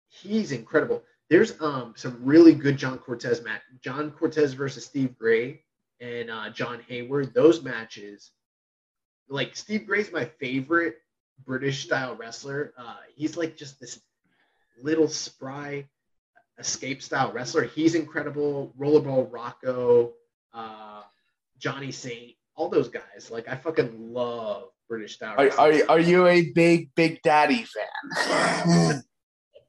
[0.08, 1.02] he's incredible.
[1.30, 3.62] There's um some really good John Cortez match.
[3.82, 5.62] John Cortez versus Steve Gray
[6.00, 8.32] and uh, John Hayward, those matches,
[9.28, 10.96] like Steve Gray's my favorite
[11.44, 12.72] British style wrestler.
[12.76, 14.00] Uh, he's like just this
[14.82, 15.88] little spry
[16.58, 17.64] escape style wrestler.
[17.64, 18.72] He's incredible.
[18.78, 20.12] Rollerball Rocco,
[20.52, 21.02] uh,
[21.58, 23.30] Johnny Saint, all those guys.
[23.30, 25.34] Like I fucking love British style.
[25.38, 29.02] Are, are, are you a big Big Daddy fan?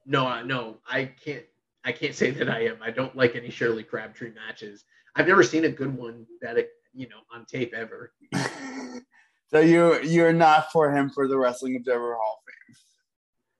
[0.06, 1.44] No, no, I can't.
[1.84, 2.78] I can't say that I am.
[2.82, 4.84] I don't like any Shirley Crabtree matches.
[5.16, 8.12] I've never seen a good one that it, you know on tape ever.
[9.48, 12.42] so you you're not for him for the Wrestling Observer Hall.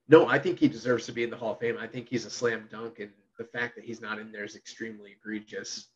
[0.08, 1.76] No, I think he deserves to be in the Hall of Fame.
[1.78, 4.54] I think he's a slam dunk, and the fact that he's not in there is
[4.54, 5.88] extremely egregious.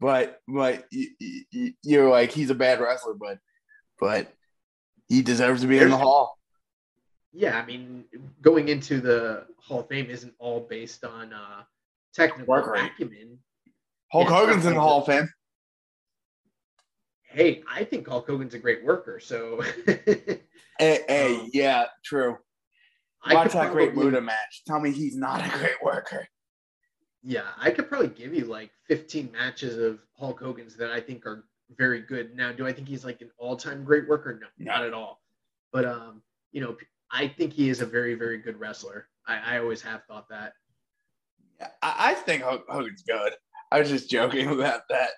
[0.00, 1.08] But but you,
[1.50, 3.38] you, you're like he's a bad wrestler, but
[4.00, 4.32] but
[5.08, 6.38] he deserves to be in the Hall.
[7.32, 8.04] Yeah, I mean,
[8.40, 11.62] going into the Hall of Fame isn't all based on uh,
[12.14, 13.38] technical Work acumen.
[14.10, 15.28] Hulk Yeah, Hogan's in the Hall of Fame.
[17.24, 19.62] Hey, I think Hulk Hogan's a great worker, so
[20.78, 22.36] Hey, hey, Um, yeah, true.
[23.24, 24.62] I Watch could that great probably- Muta match.
[24.66, 26.26] Tell me he's not a great worker.
[27.22, 31.24] Yeah, I could probably give you like 15 matches of Hulk Hogan's that I think
[31.24, 31.44] are
[31.76, 32.34] very good.
[32.34, 34.38] Now, do I think he's like an all-time great worker?
[34.40, 34.72] No, No.
[34.72, 35.22] not at all.
[35.72, 36.76] But um, you know,
[37.12, 39.06] I think he is a very, very good wrestler.
[39.26, 40.54] I, I always have thought that.
[41.60, 43.32] Yeah, I, I think Hulk Hogan's good.
[43.70, 45.10] I was just joking about that.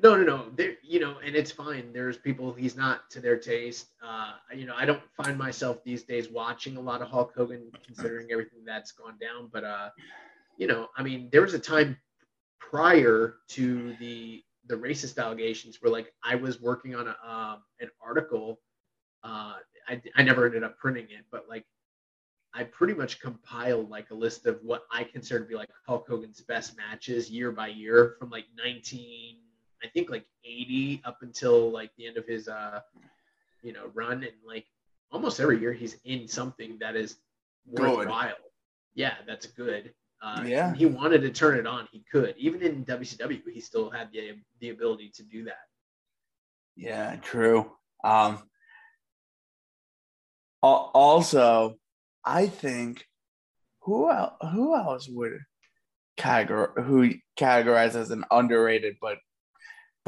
[0.00, 0.50] No, no, no.
[0.54, 1.92] There, you know, and it's fine.
[1.92, 3.88] There's people he's not to their taste.
[4.02, 7.70] Uh, you know, I don't find myself these days watching a lot of Hulk Hogan,
[7.84, 9.50] considering everything that's gone down.
[9.52, 9.88] But uh,
[10.56, 11.96] you know, I mean, there was a time
[12.60, 17.90] prior to the the racist allegations where like I was working on a um, an
[18.00, 18.60] article.
[19.24, 19.54] Uh,
[19.88, 21.64] I I never ended up printing it, but like
[22.54, 26.06] I pretty much compiled like a list of what I consider to be like Hulk
[26.08, 29.38] Hogan's best matches year by year from like 19,
[29.82, 32.80] I think like 80 up until like the end of his uh,
[33.62, 34.66] you know, run, and like
[35.10, 37.16] almost every year he's in something that is
[37.74, 37.80] Good.
[37.80, 38.34] worthwhile.
[38.94, 39.92] Yeah, that's good.
[40.20, 40.74] Uh, Yeah.
[40.74, 42.34] he wanted to turn it on, he could.
[42.36, 45.66] Even in WCW, he still had the the ability to do that.
[46.74, 47.70] Yeah, true.
[48.02, 48.38] Um,
[50.62, 51.76] also,
[52.24, 53.04] I think
[53.82, 55.38] who else, who else would
[56.18, 59.18] categorize who categorize as an underrated but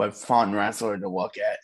[0.01, 1.59] but fun wrestler to look at?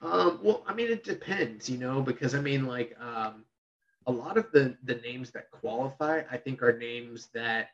[0.00, 3.44] Um, well, I mean, it depends, you know, because I mean, like, um,
[4.06, 7.70] a lot of the the names that qualify, I think, are names that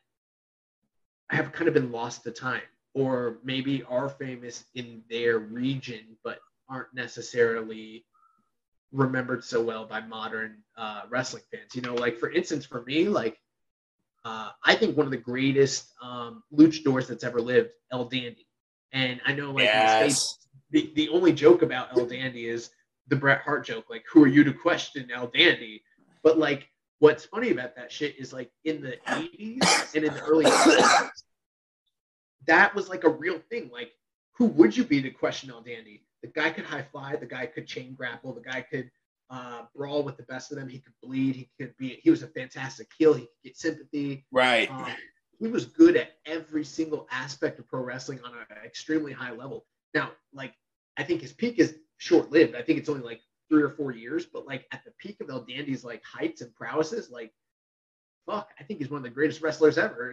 [1.29, 2.63] have kind of been lost to time,
[2.95, 6.39] or maybe are famous in their region, but
[6.71, 8.07] aren't necessarily
[8.93, 11.75] remembered so well by modern uh, wrestling fans.
[11.75, 13.39] You know, like for instance, for me, like,
[14.25, 18.47] uh, I think one of the greatest um, luchadors that's ever lived, El Dandy,
[18.93, 20.47] and I know, like, in the States, Yes.
[20.71, 22.71] the, the only joke about El Dandy is
[23.09, 25.83] the Bret Hart joke, like, who are you to question El Dandy?
[26.23, 30.23] But like, what's funny about that shit is like in the 80s and in the
[30.23, 31.09] early 90s,
[32.47, 33.71] that was like a real thing.
[33.73, 33.93] Like,
[34.33, 36.05] who would you be to question El Dandy?
[36.23, 38.91] The guy could high fly, the guy could chain grapple, the guy could
[39.31, 40.69] uh, brawl with the best of them.
[40.69, 41.37] He could bleed.
[41.37, 42.01] He could be.
[42.03, 43.15] He was a fantastic heel.
[43.15, 44.27] He could get sympathy.
[44.33, 44.71] Right.
[44.71, 44.87] Um,
[45.41, 49.67] he was good at every single aspect of pro wrestling on an extremely high level.
[49.95, 50.55] Now, like,
[50.97, 52.55] I think his peak is short lived.
[52.55, 55.31] I think it's only like three or four years, but like at the peak of
[55.31, 57.33] El Dandy's like heights and prowesses, like,
[58.27, 60.11] fuck, I think he's one of the greatest wrestlers ever,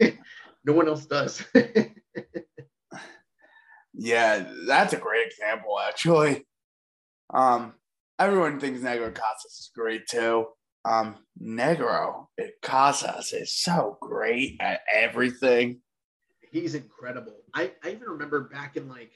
[0.00, 0.18] and
[0.64, 1.42] no one else does.
[3.98, 6.46] Yeah, that's a great example, actually.
[7.34, 7.74] Um,
[8.18, 10.46] everyone thinks Negro Casas is great too.
[10.84, 12.26] Um, Negro
[12.62, 15.80] Casas is so great at everything.
[16.50, 17.36] he's incredible.
[17.54, 19.12] I, I even remember back in like,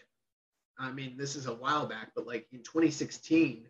[0.79, 3.67] I mean, this is a while back, but like in 2016,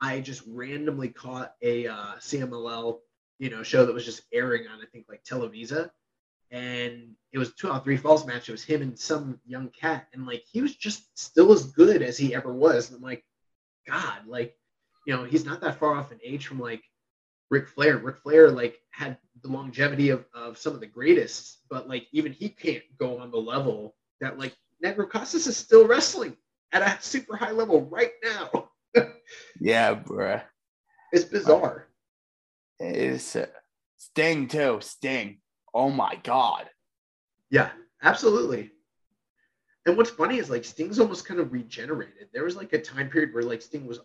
[0.00, 2.98] I just randomly caught a uh, CMLL,
[3.38, 5.90] you know, show that was just airing on I think like Televisa,
[6.50, 8.48] and it was two out three falls match.
[8.48, 12.02] It was him and some young cat, and like he was just still as good
[12.02, 12.88] as he ever was.
[12.88, 13.24] And I'm like,
[13.86, 14.56] God, like,
[15.06, 16.82] you know, he's not that far off in age from like
[17.52, 17.98] Ric Flair.
[17.98, 22.32] Ric Flair like had the longevity of, of some of the greatest, but like even
[22.32, 26.34] he can't go on the level that like Negro Casas is still wrestling
[26.72, 28.70] at a super high level right now.
[29.58, 30.42] Yeah, bruh.
[31.12, 31.88] It's bizarre.
[32.78, 33.46] It's uh,
[33.96, 34.78] Sting too.
[34.82, 35.38] Sting.
[35.72, 36.68] Oh my god.
[37.48, 37.70] Yeah,
[38.02, 38.72] absolutely.
[39.86, 42.28] And what's funny is like Sting's almost kind of regenerated.
[42.34, 44.00] There was like a time period where like Sting was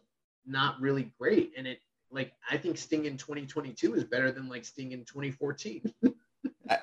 [0.45, 1.79] not really great, and it
[2.11, 5.83] like I think Sting in 2022 is better than like Sting in 2014.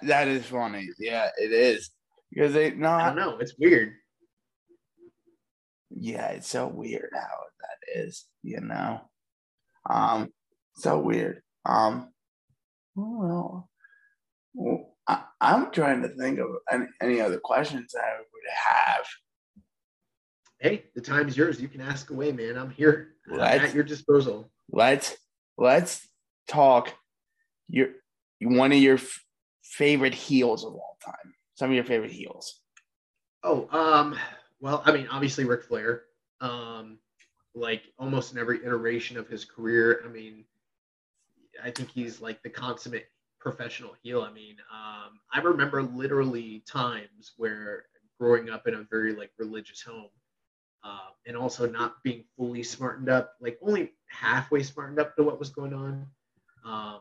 [0.03, 0.89] That- is funny.
[0.99, 1.91] Yeah, it is
[2.31, 3.37] because they I don't know.
[3.39, 3.93] It's weird.
[5.91, 8.25] Yeah, it's so weird how that is.
[8.43, 9.03] You know,
[9.89, 10.31] um,
[10.77, 11.43] so weird.
[11.67, 12.09] Um,
[12.95, 13.69] well,
[14.55, 19.07] well I, I'm trying to think of any, any other questions I would have.
[20.61, 21.61] hey, the time's yours.
[21.61, 22.57] You can ask away, man.
[22.57, 24.51] I'm here I'm at your disposal.
[24.71, 25.17] Let's
[25.57, 26.07] let's
[26.49, 26.93] talk
[27.69, 27.89] your
[28.41, 29.25] one of your f-
[29.63, 31.35] favorite heels of all time.
[31.55, 32.61] Some of your favorite heels.
[33.43, 34.19] Oh, um,
[34.61, 36.03] well, I mean, obviously Ric Flair.
[36.41, 36.99] Um,
[37.55, 40.03] like almost in every iteration of his career.
[40.05, 40.45] I mean,
[41.63, 43.07] I think he's like the consummate
[43.39, 44.23] professional heel.
[44.23, 47.85] I mean, um, I remember literally times where
[48.19, 50.09] growing up in a very like religious home,
[50.85, 55.39] uh, and also not being fully smartened up, like only halfway smartened up to what
[55.39, 56.07] was going on.
[56.65, 57.01] Um,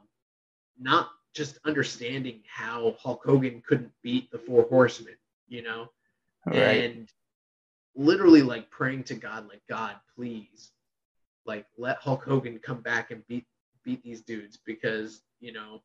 [0.80, 5.16] not just understanding how Hulk Hogan couldn't beat the Four Horsemen,
[5.48, 5.90] you know,
[6.46, 6.84] Right.
[6.84, 7.10] and
[7.96, 10.72] literally like praying to God, like God, please,
[11.46, 13.46] like let Hulk Hogan come back and beat
[13.84, 15.82] beat these dudes because you know,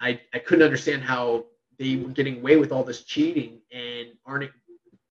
[0.00, 1.46] I I couldn't understand how
[1.78, 4.42] they were getting away with all this cheating and Arn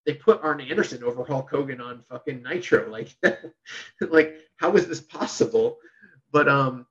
[0.05, 3.15] they put Arn Anderson over Hulk Hogan on fucking Nitro, like
[4.01, 5.77] like how is this possible?
[6.31, 6.85] But um,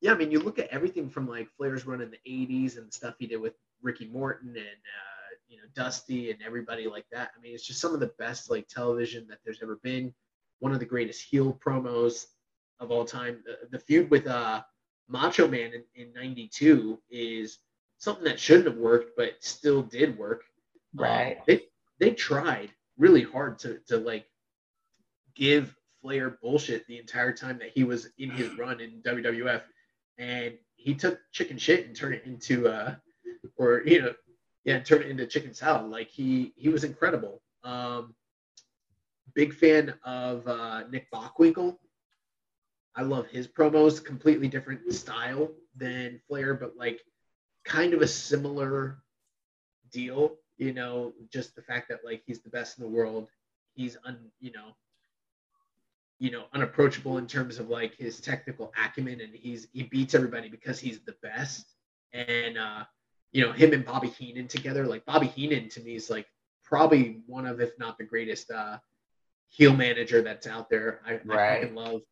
[0.00, 2.88] yeah, I mean, you look at everything from like Flair's run in the '80s and
[2.88, 7.06] the stuff he did with Ricky Morton and uh, you know Dusty and everybody like
[7.12, 7.30] that.
[7.36, 10.12] I mean, it's just some of the best like television that there's ever been.
[10.58, 12.26] One of the greatest heel promos
[12.80, 13.42] of all time.
[13.46, 14.62] The, the feud with uh,
[15.08, 17.58] Macho Man in, in '92 is
[17.98, 20.42] something that shouldn't have worked, but still did work.
[20.98, 21.46] Um, Right.
[21.46, 21.62] they
[22.00, 24.26] they tried really hard to to like
[25.34, 29.62] give Flair bullshit the entire time that he was in his run in WWF,
[30.18, 32.94] and he took chicken shit and turned it into uh,
[33.56, 34.14] or you know,
[34.64, 35.90] yeah, turn it into chicken salad.
[35.90, 37.42] Like he he was incredible.
[37.62, 38.14] Um,
[39.34, 41.76] big fan of uh, Nick Bockwinkel.
[42.96, 44.02] I love his promos.
[44.02, 47.00] Completely different style than Flair, but like
[47.64, 48.98] kind of a similar
[49.92, 50.36] deal.
[50.60, 53.28] You know, just the fact that like he's the best in the world.
[53.72, 54.76] He's un, you know,
[56.18, 60.50] you know, unapproachable in terms of like his technical acumen, and he's he beats everybody
[60.50, 61.64] because he's the best.
[62.12, 62.84] And uh,
[63.32, 66.26] you know, him and Bobby Heenan together, like Bobby Heenan to me is like
[66.62, 68.76] probably one of, if not the greatest uh,
[69.48, 71.00] heel manager that's out there.
[71.06, 71.60] I, I Right.
[71.62, 72.02] fucking love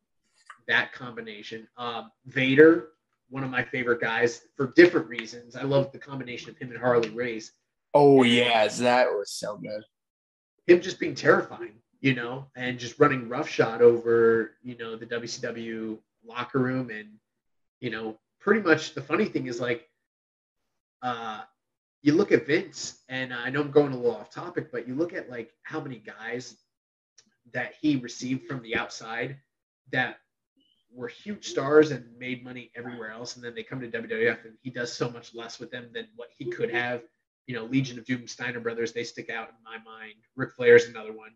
[0.68, 1.68] that combination.
[1.76, 2.92] Um, Vader,
[3.28, 5.54] one of my favorite guys for different reasons.
[5.54, 7.52] I love the combination of him and Harley Race.
[7.94, 9.82] Oh yes, that was so good.
[10.66, 15.98] Him just being terrifying, you know, and just running roughshod over, you know, the WCW
[16.24, 16.90] locker room.
[16.90, 17.08] And,
[17.80, 19.88] you know, pretty much the funny thing is like,
[21.02, 21.40] uh,
[22.02, 24.94] you look at Vince, and I know I'm going a little off topic, but you
[24.94, 26.56] look at like how many guys
[27.52, 29.38] that he received from the outside
[29.90, 30.18] that
[30.92, 34.54] were huge stars and made money everywhere else, and then they come to WWF and
[34.62, 37.02] he does so much less with them than what he could have.
[37.48, 40.14] You know, Legion of Doom, Steiner Brothers, they stick out in my mind.
[40.36, 41.32] Ric Flair's another one,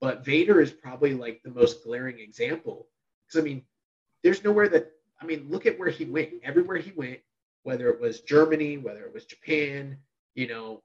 [0.00, 2.88] but Vader is probably like the most glaring example.
[3.26, 3.62] Because I mean,
[4.22, 6.30] there's nowhere that I mean, look at where he went.
[6.42, 7.20] Everywhere he went,
[7.62, 9.96] whether it was Germany, whether it was Japan,
[10.34, 10.82] you know,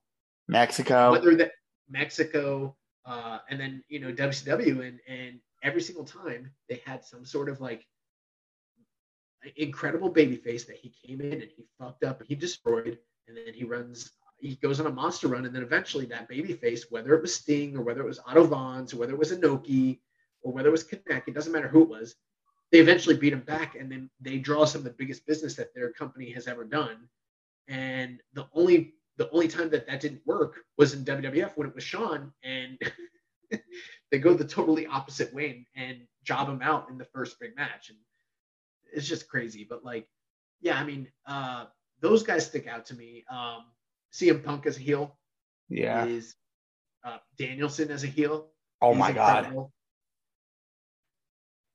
[0.47, 1.11] Mexico.
[1.11, 1.51] whether that
[1.89, 2.75] Mexico,
[3.05, 7.49] uh, and then you know WCW, and and every single time they had some sort
[7.49, 7.85] of like
[9.55, 12.97] incredible baby face that he came in and he fucked up, he destroyed,
[13.27, 16.53] and then he runs, he goes on a monster run, and then eventually that baby
[16.53, 19.31] face, whether it was Sting or whether it was Otto Wanz or whether it was
[19.31, 19.99] Inoki
[20.41, 22.15] or whether it was Connect, it doesn't matter who it was.
[22.71, 25.73] They eventually beat him back, and then they draw some of the biggest business that
[25.73, 27.07] their company has ever done.
[27.67, 31.73] And the only the only time that that didn't work was in WWF when it
[31.73, 32.77] was Shawn, and
[34.11, 37.55] they go the totally opposite way and, and job him out in the first big
[37.55, 37.97] match, and
[38.93, 39.65] it's just crazy.
[39.67, 40.07] But like,
[40.61, 41.65] yeah, I mean, uh,
[41.99, 43.25] those guys stick out to me.
[43.29, 43.65] Um,
[44.13, 45.17] CM Punk as a heel
[45.69, 46.05] yeah.
[46.05, 46.35] is
[47.03, 48.49] uh, Danielson as a heel.
[48.81, 49.53] Oh my god.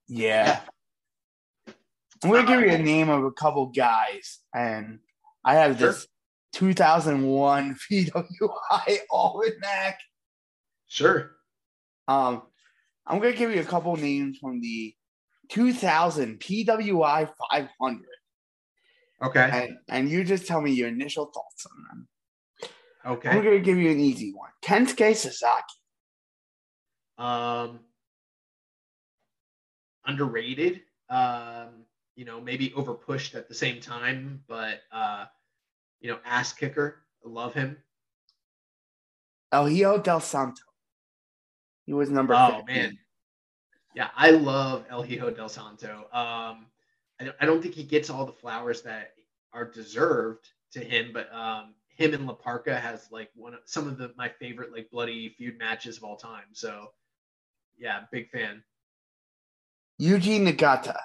[0.09, 0.61] Yeah.
[2.24, 5.01] I'm gonna give you a name of a couple guys, and
[5.45, 6.07] I have this
[6.53, 9.99] 2001 PWI Almanac.
[10.87, 11.33] Sure.
[12.07, 12.43] Um,
[13.07, 14.95] I'm gonna give you a couple names from the
[15.49, 18.07] 2000 PWI 500,
[19.24, 19.51] Okay.
[19.53, 22.09] and, and you just tell me your initial thoughts on them.
[23.05, 23.34] I'm Okay.
[23.42, 24.50] gonna give you an easy one.
[24.62, 25.74] Kensuke Sasaki.
[27.18, 27.80] Um,
[30.05, 30.82] underrated.
[31.09, 31.84] Um,
[32.14, 35.26] you know, maybe overpushed at the same time, but uh,
[36.00, 37.05] you know, ass kicker.
[37.24, 37.76] I love him.
[39.53, 40.62] El Hijo del Santo.
[41.86, 42.66] He was number Oh 15.
[42.74, 42.98] man,
[43.94, 46.07] yeah, I love El Hijo del Santo.
[46.12, 46.66] Um,
[47.20, 49.14] I don't, I don't think he gets all the flowers that
[49.53, 53.86] are deserved to him, but um, him and La Parca has like one of some
[53.86, 56.44] of the my favorite like bloody feud matches of all time.
[56.53, 56.92] So
[57.78, 58.62] Yeah, big fan.
[60.00, 60.98] Yuji Nagata.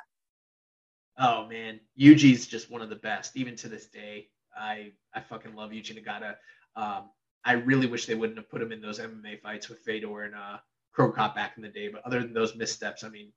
[1.20, 4.30] Oh man, Yuji's just one of the best, even to this day.
[4.58, 6.36] I I fucking love Yuji Nagata.
[6.76, 7.10] Um,
[7.43, 10.36] I really wish they wouldn't have put him in those MMA fights with Fedor and
[10.36, 10.58] uh,
[10.91, 11.88] Cro Cop back in the day.
[11.88, 13.32] But other than those missteps, I mean,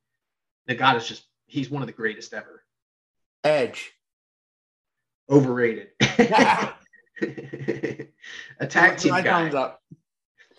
[0.69, 2.63] Nagata's just he's one of the greatest ever.
[3.43, 3.91] Edge.
[5.29, 5.89] Overrated.
[8.59, 9.43] a tag team My guy.
[9.43, 9.81] thumbs up.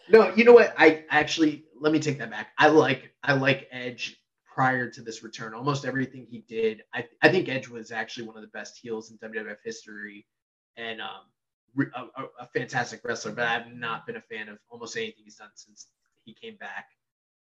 [0.09, 0.75] No, you know what?
[0.77, 2.53] I actually let me take that back.
[2.59, 5.55] I like I like Edge prior to this return.
[5.55, 9.11] Almost everything he did, I I think Edge was actually one of the best heels
[9.11, 10.27] in WWF history,
[10.77, 13.33] and um, a, a, a fantastic wrestler.
[13.33, 15.89] But I've not been a fan of almost anything he's done since
[16.25, 16.87] he came back.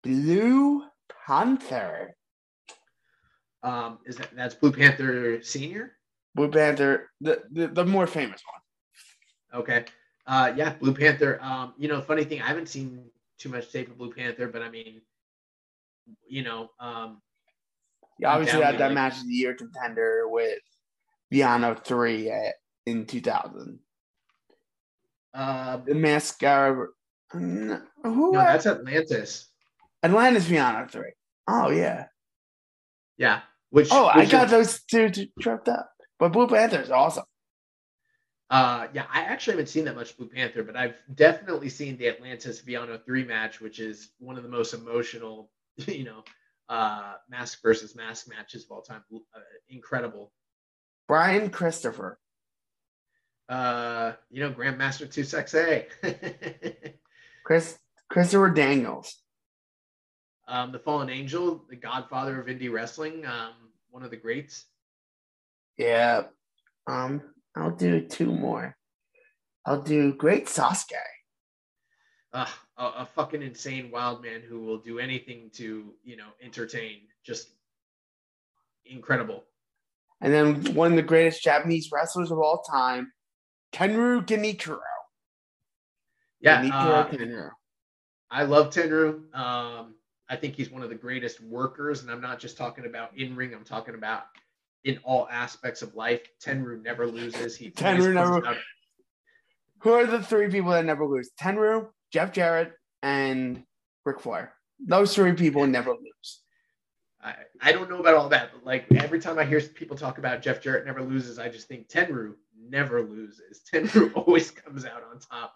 [0.04, 0.84] Blue
[1.26, 2.16] Panther.
[3.64, 5.94] Um, is that that's Blue Panther Senior?
[6.36, 8.62] Blue Panther, the, the, the more famous one.
[9.54, 9.86] Okay.
[10.26, 11.40] Uh, yeah, Blue Panther.
[11.42, 13.04] Um, you know, funny thing, I haven't seen
[13.38, 15.02] too much tape of Blue Panther, but I mean,
[16.28, 17.22] you know, um,
[18.18, 20.60] He obviously that with match of the year contender with
[21.32, 23.80] Villano 3 at, in 2000.
[25.34, 26.88] uh, The mascara.
[27.32, 27.80] Who?
[28.04, 29.48] no, that's Atlantis.
[30.04, 31.02] Atlantis Villano 3.
[31.48, 32.06] Oh, yeah.
[33.18, 33.42] Yeah.
[33.72, 35.90] Which Oh, I got is- those two two tripped up.
[36.20, 37.26] But Blue Panther is awesome.
[38.50, 42.10] Uh, yeah, I actually haven't seen that much Blue Panther, but I've definitely seen the
[42.10, 46.24] Atlantis Villano three match, which is one of the most emotional, you know,
[46.70, 49.04] uh, mask versus mask matches of all time.
[49.14, 49.40] Uh,
[49.70, 50.32] incredible.
[51.08, 52.20] Brian Christopher.
[53.50, 55.86] Uh, you know, Grandmaster Two Sexy.
[57.46, 57.78] Chris
[58.10, 59.18] Christopher Daniels.
[60.48, 63.54] um, the Fallen Angel, the Godfather of indie wrestling, um,
[63.92, 64.66] one of the greats.
[65.78, 66.24] Yeah.
[66.88, 67.22] Um,
[67.56, 68.76] I'll do two more.
[69.66, 70.94] I'll do Great Sasuke.
[72.34, 72.48] Uh,
[72.78, 77.02] a, a fucking insane wild man who will do anything to, you know, entertain.
[77.24, 77.50] Just
[78.86, 79.44] incredible.
[80.22, 83.12] And then one of the greatest Japanese wrestlers of all time,
[83.74, 84.80] Tenryu Genichiro.
[86.40, 87.50] Yeah, Genichiro uh, Tenryu.
[88.32, 89.36] I love Tenryu.
[89.36, 89.96] Um,
[90.30, 93.36] I think he's one of the greatest workers, and I'm not just talking about in
[93.36, 93.54] ring.
[93.54, 94.24] I'm talking about
[94.84, 96.22] in all aspects of life.
[96.44, 97.56] Tenryu never loses.
[97.56, 98.58] He Tenryu never- out-
[99.80, 101.32] Who are the three people that never lose?
[101.40, 103.64] Tenryu, Jeff Jarrett, and
[104.06, 104.54] Ric Flair.
[104.80, 106.40] Those three people never lose.
[107.22, 110.18] I, I don't know about all that, but like every time I hear people talk
[110.18, 113.62] about Jeff Jarrett never loses, I just think Tenryu never loses.
[113.74, 115.56] Tenryu always comes out on top.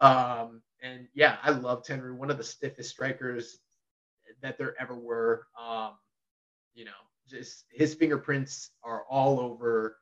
[0.00, 3.58] Um, and yeah, I love Tenryu, one of the stiffest strikers
[4.42, 5.46] that there ever were.
[5.58, 5.92] Um,
[6.74, 6.90] you know,
[7.28, 9.98] just his fingerprints are all over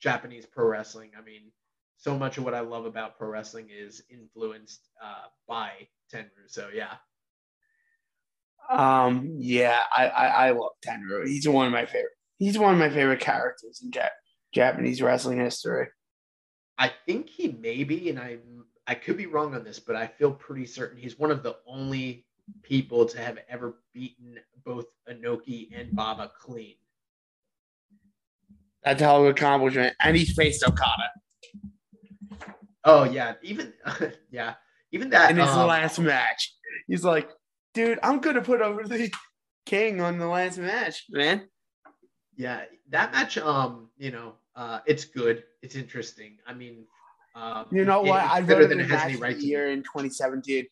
[0.00, 1.10] Japanese pro wrestling.
[1.18, 1.52] I mean,
[1.96, 5.72] so much of what I love about pro wrestling is influenced uh, by
[6.12, 6.48] Tenryu.
[6.48, 6.94] So yeah,
[8.70, 11.26] Um, yeah, I, I, I love Tenryu.
[11.26, 12.12] He's one of my favorite.
[12.38, 14.08] He's one of my favorite characters in Jap-
[14.54, 15.88] Japanese wrestling history.
[16.78, 18.38] I think he may be, and I
[18.86, 21.56] I could be wrong on this, but I feel pretty certain he's one of the
[21.66, 22.26] only
[22.62, 26.74] people to have ever beaten both Inoki and Baba clean.
[28.84, 29.94] That's a hell of an accomplishment.
[30.00, 31.10] And he's faced Okada
[32.84, 33.72] Oh yeah, even
[34.30, 34.54] yeah,
[34.92, 35.30] even that.
[35.30, 36.54] in his um, last match.
[36.86, 37.28] He's like,
[37.74, 39.12] dude, I'm gonna put over the
[39.66, 41.46] king on the last match, man.
[42.36, 43.36] yeah, that match.
[43.36, 45.44] Um, you know, uh, it's good.
[45.60, 46.38] It's interesting.
[46.46, 46.86] I mean,
[47.34, 48.22] um, You know it- what?
[48.24, 50.64] I better voted than the it has match any right year in 2017.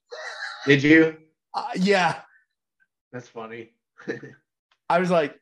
[0.67, 1.17] Did you?
[1.59, 2.21] Uh, yeah,
[3.13, 3.73] That's funny.
[4.89, 5.37] I was like,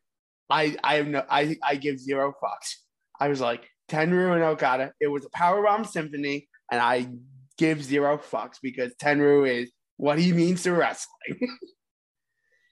[0.49, 2.77] I I have no, I I give zero fucks.
[3.21, 4.93] I was like Tenryu and Okada.
[5.01, 7.09] It was a powerbomb symphony, and I
[7.59, 11.39] give zero fucks because Tenryu is what he means to wrestling.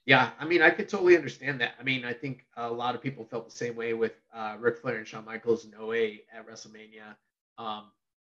[0.06, 1.76] Yeah, I mean, I could totally understand that.
[1.80, 4.76] I mean, I think a lot of people felt the same way with uh, Ric
[4.82, 7.16] Flair and Shawn Michaels no way at WrestleMania.
[7.56, 7.84] Um,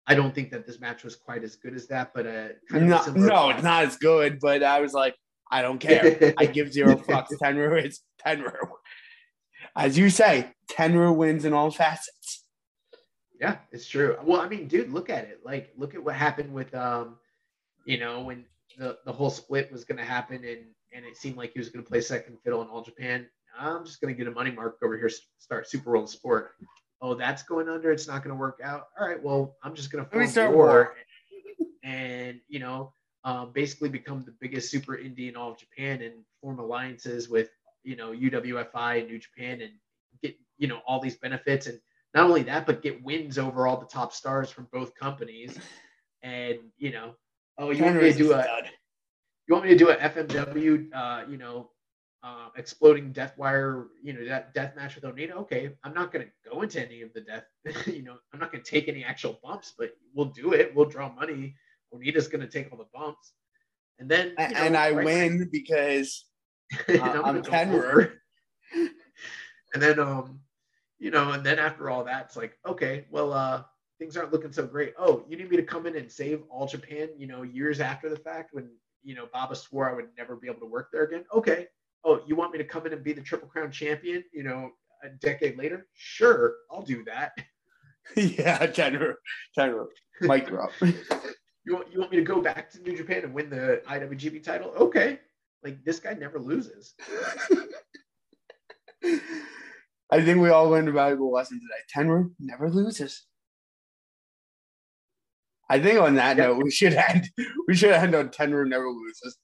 [0.06, 2.92] I don't think that this match was quite as good as that, but uh, kind
[2.92, 5.14] of no, no, it's not as good, but I was like,
[5.50, 6.34] I don't care.
[6.38, 7.28] I give zero fucks.
[7.40, 8.68] Tenryu is Tenryu.
[9.76, 12.44] As you say, Tenryu wins in all facets.
[13.40, 14.16] Yeah, it's true.
[14.22, 15.40] Well, I mean, dude, look at it.
[15.44, 17.16] Like, look at what happened with, um,
[17.84, 18.44] you know, when
[18.78, 21.68] the the whole split was going to happen, and and it seemed like he was
[21.68, 23.26] going to play second fiddle in All Japan.
[23.58, 26.52] I'm just going to get a money mark over here, start Super World Sport.
[27.02, 27.92] Oh, that's going under.
[27.92, 28.86] It's not going to work out.
[28.98, 30.94] All right, well, I'm just going to form start war, war.
[31.84, 32.92] and you know,
[33.24, 37.50] um, basically become the biggest super indie in all of Japan and form alliances with
[37.82, 39.72] you know UWFI and New Japan and
[40.22, 41.78] get you know all these benefits and
[42.14, 45.58] not only that but get wins over all the top stars from both companies
[46.22, 47.14] and you know
[47.58, 48.46] oh you want me to do a
[49.48, 51.70] you want me to do a FMW, uh, you know,
[52.22, 55.32] uh, exploding death wire, you know, that death match with Onita.
[55.32, 57.44] Okay, I'm not going to go into any of the death,
[57.86, 60.74] you know, I'm not going to take any actual bumps, but we'll do it.
[60.74, 61.56] We'll draw money.
[61.94, 63.32] Onita's going to take all the bumps,
[63.98, 66.24] and then you know, and I right- win because
[66.88, 67.74] uh, I'm I'm gonna go Tenryu.
[67.74, 68.12] over.
[69.74, 70.40] and then, um,
[70.98, 73.62] you know, and then after all that, it's like, okay, well, uh,
[73.98, 74.94] things aren't looking so great.
[74.98, 78.08] Oh, you need me to come in and save all Japan, you know, years after
[78.08, 78.70] the fact when,
[79.02, 81.24] you know, Baba swore I would never be able to work there again.
[81.34, 81.66] Okay.
[82.04, 84.70] Oh, you want me to come in and be the Triple Crown champion, you know,
[85.04, 85.86] a decade later?
[85.94, 87.32] Sure, I'll do that.
[88.16, 89.14] yeah, Tenryu,
[89.56, 89.86] Tenryu,
[90.22, 90.70] mic drop.
[91.64, 94.42] You want, you want me to go back to New Japan and win the IWGP
[94.42, 94.70] title?
[94.70, 95.20] Okay.
[95.62, 96.94] Like this guy never loses.
[99.04, 101.82] I think we all learned a valuable lesson today.
[102.08, 103.26] Tenryu never loses.
[105.70, 106.48] I think on that Yep.
[106.48, 107.30] note, we should end.
[107.68, 109.38] We should end on Tenryu never loses.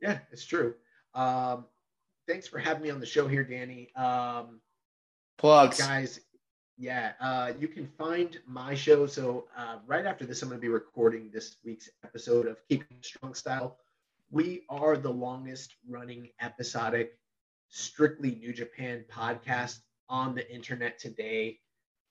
[0.00, 0.74] Yeah, it's true.
[1.14, 1.66] Um,
[2.30, 3.92] thanks for having me on the show here, Danny.
[3.96, 4.60] Um,
[5.36, 5.78] Plugs.
[5.78, 6.20] guys,
[6.78, 9.06] yeah, uh, you can find my show.
[9.06, 12.98] So uh, right after this, I'm going to be recording this week's episode of Keeping
[13.00, 13.78] Strong Style.
[14.30, 17.18] We are the longest running episodic,
[17.68, 21.58] strictly New Japan podcast on the internet today.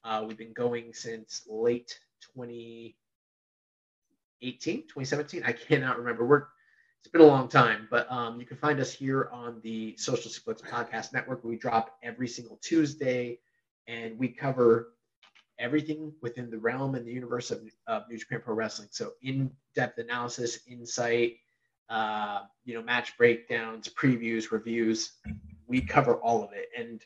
[0.04, 1.98] Uh, we've been going since late
[2.36, 5.44] 2018, 2017.
[5.46, 6.26] I cannot remember.
[6.26, 6.48] We're
[7.00, 10.30] it's been a long time, but um, you can find us here on the Social
[10.30, 11.43] Splits Podcast Network.
[11.45, 13.39] We drop every single Tuesday,
[13.88, 14.89] and we cover
[15.60, 18.89] everything within the realm and the universe of, of New Japan Pro Wrestling.
[18.91, 21.38] So, in-depth analysis, insight,
[21.89, 25.14] uh, you know, match breakdowns, previews, reviews.
[25.68, 27.02] We cover all of it, and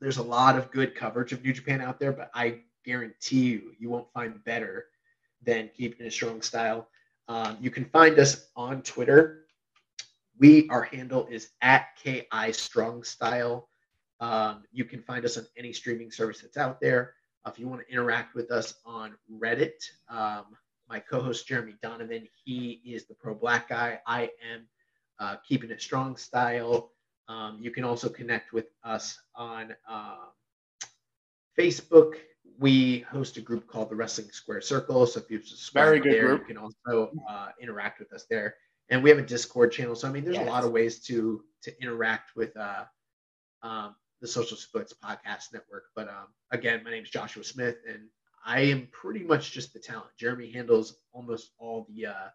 [0.00, 2.12] there's a lot of good coverage of New Japan out there.
[2.12, 4.86] But I guarantee you, you won't find better
[5.42, 6.86] than keeping a strong style.
[7.28, 9.46] Um, you can find us on Twitter.
[10.38, 13.68] We our handle is at ki strong style.
[14.20, 17.14] Um, you can find us on any streaming service that's out there.
[17.44, 20.44] Uh, if you want to interact with us on Reddit, um,
[20.88, 24.00] my co-host Jeremy Donovan, he is the pro black guy.
[24.06, 24.66] I am
[25.18, 26.92] uh, keeping it strong style.
[27.28, 30.28] Um, you can also connect with us on um
[31.58, 32.14] Facebook.
[32.58, 35.06] We host a group called the Wrestling Square Circle.
[35.06, 36.40] So if you subscribe Very good there, group.
[36.48, 38.54] you can also uh, interact with us there.
[38.90, 39.94] And we have a Discord channel.
[39.94, 40.46] So I mean, there's Yes.
[40.46, 42.84] a lot of ways to to interact with uh,
[43.62, 45.84] um, the Social Splits Podcast Network.
[45.96, 48.08] But um, again, my name is Joshua Smith, and
[48.44, 50.10] I am pretty much just the talent.
[50.18, 52.28] Jeremy handles almost all the, uh,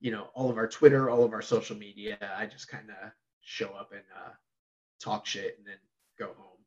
[0.00, 2.18] you know, all of our Twitter, all of our social media.
[2.36, 4.30] I just kind of show up and uh,
[5.00, 5.78] talk shit and then
[6.18, 6.57] go home.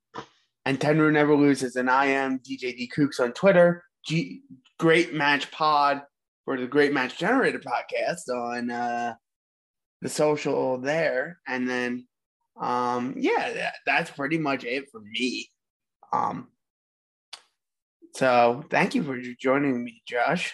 [0.66, 1.76] And Tenryu never loses.
[1.76, 3.84] And I am DJ D Kooks on Twitter.
[4.06, 4.42] G-
[4.80, 6.02] Great Match Pod
[6.46, 9.14] for the Great Match Generator podcast on uh,
[10.02, 11.40] the social there.
[11.48, 12.08] And then,
[12.60, 15.50] um, yeah, that, that's pretty much it for me.
[16.12, 16.48] Um,
[18.14, 20.54] so thank you for joining me, Josh.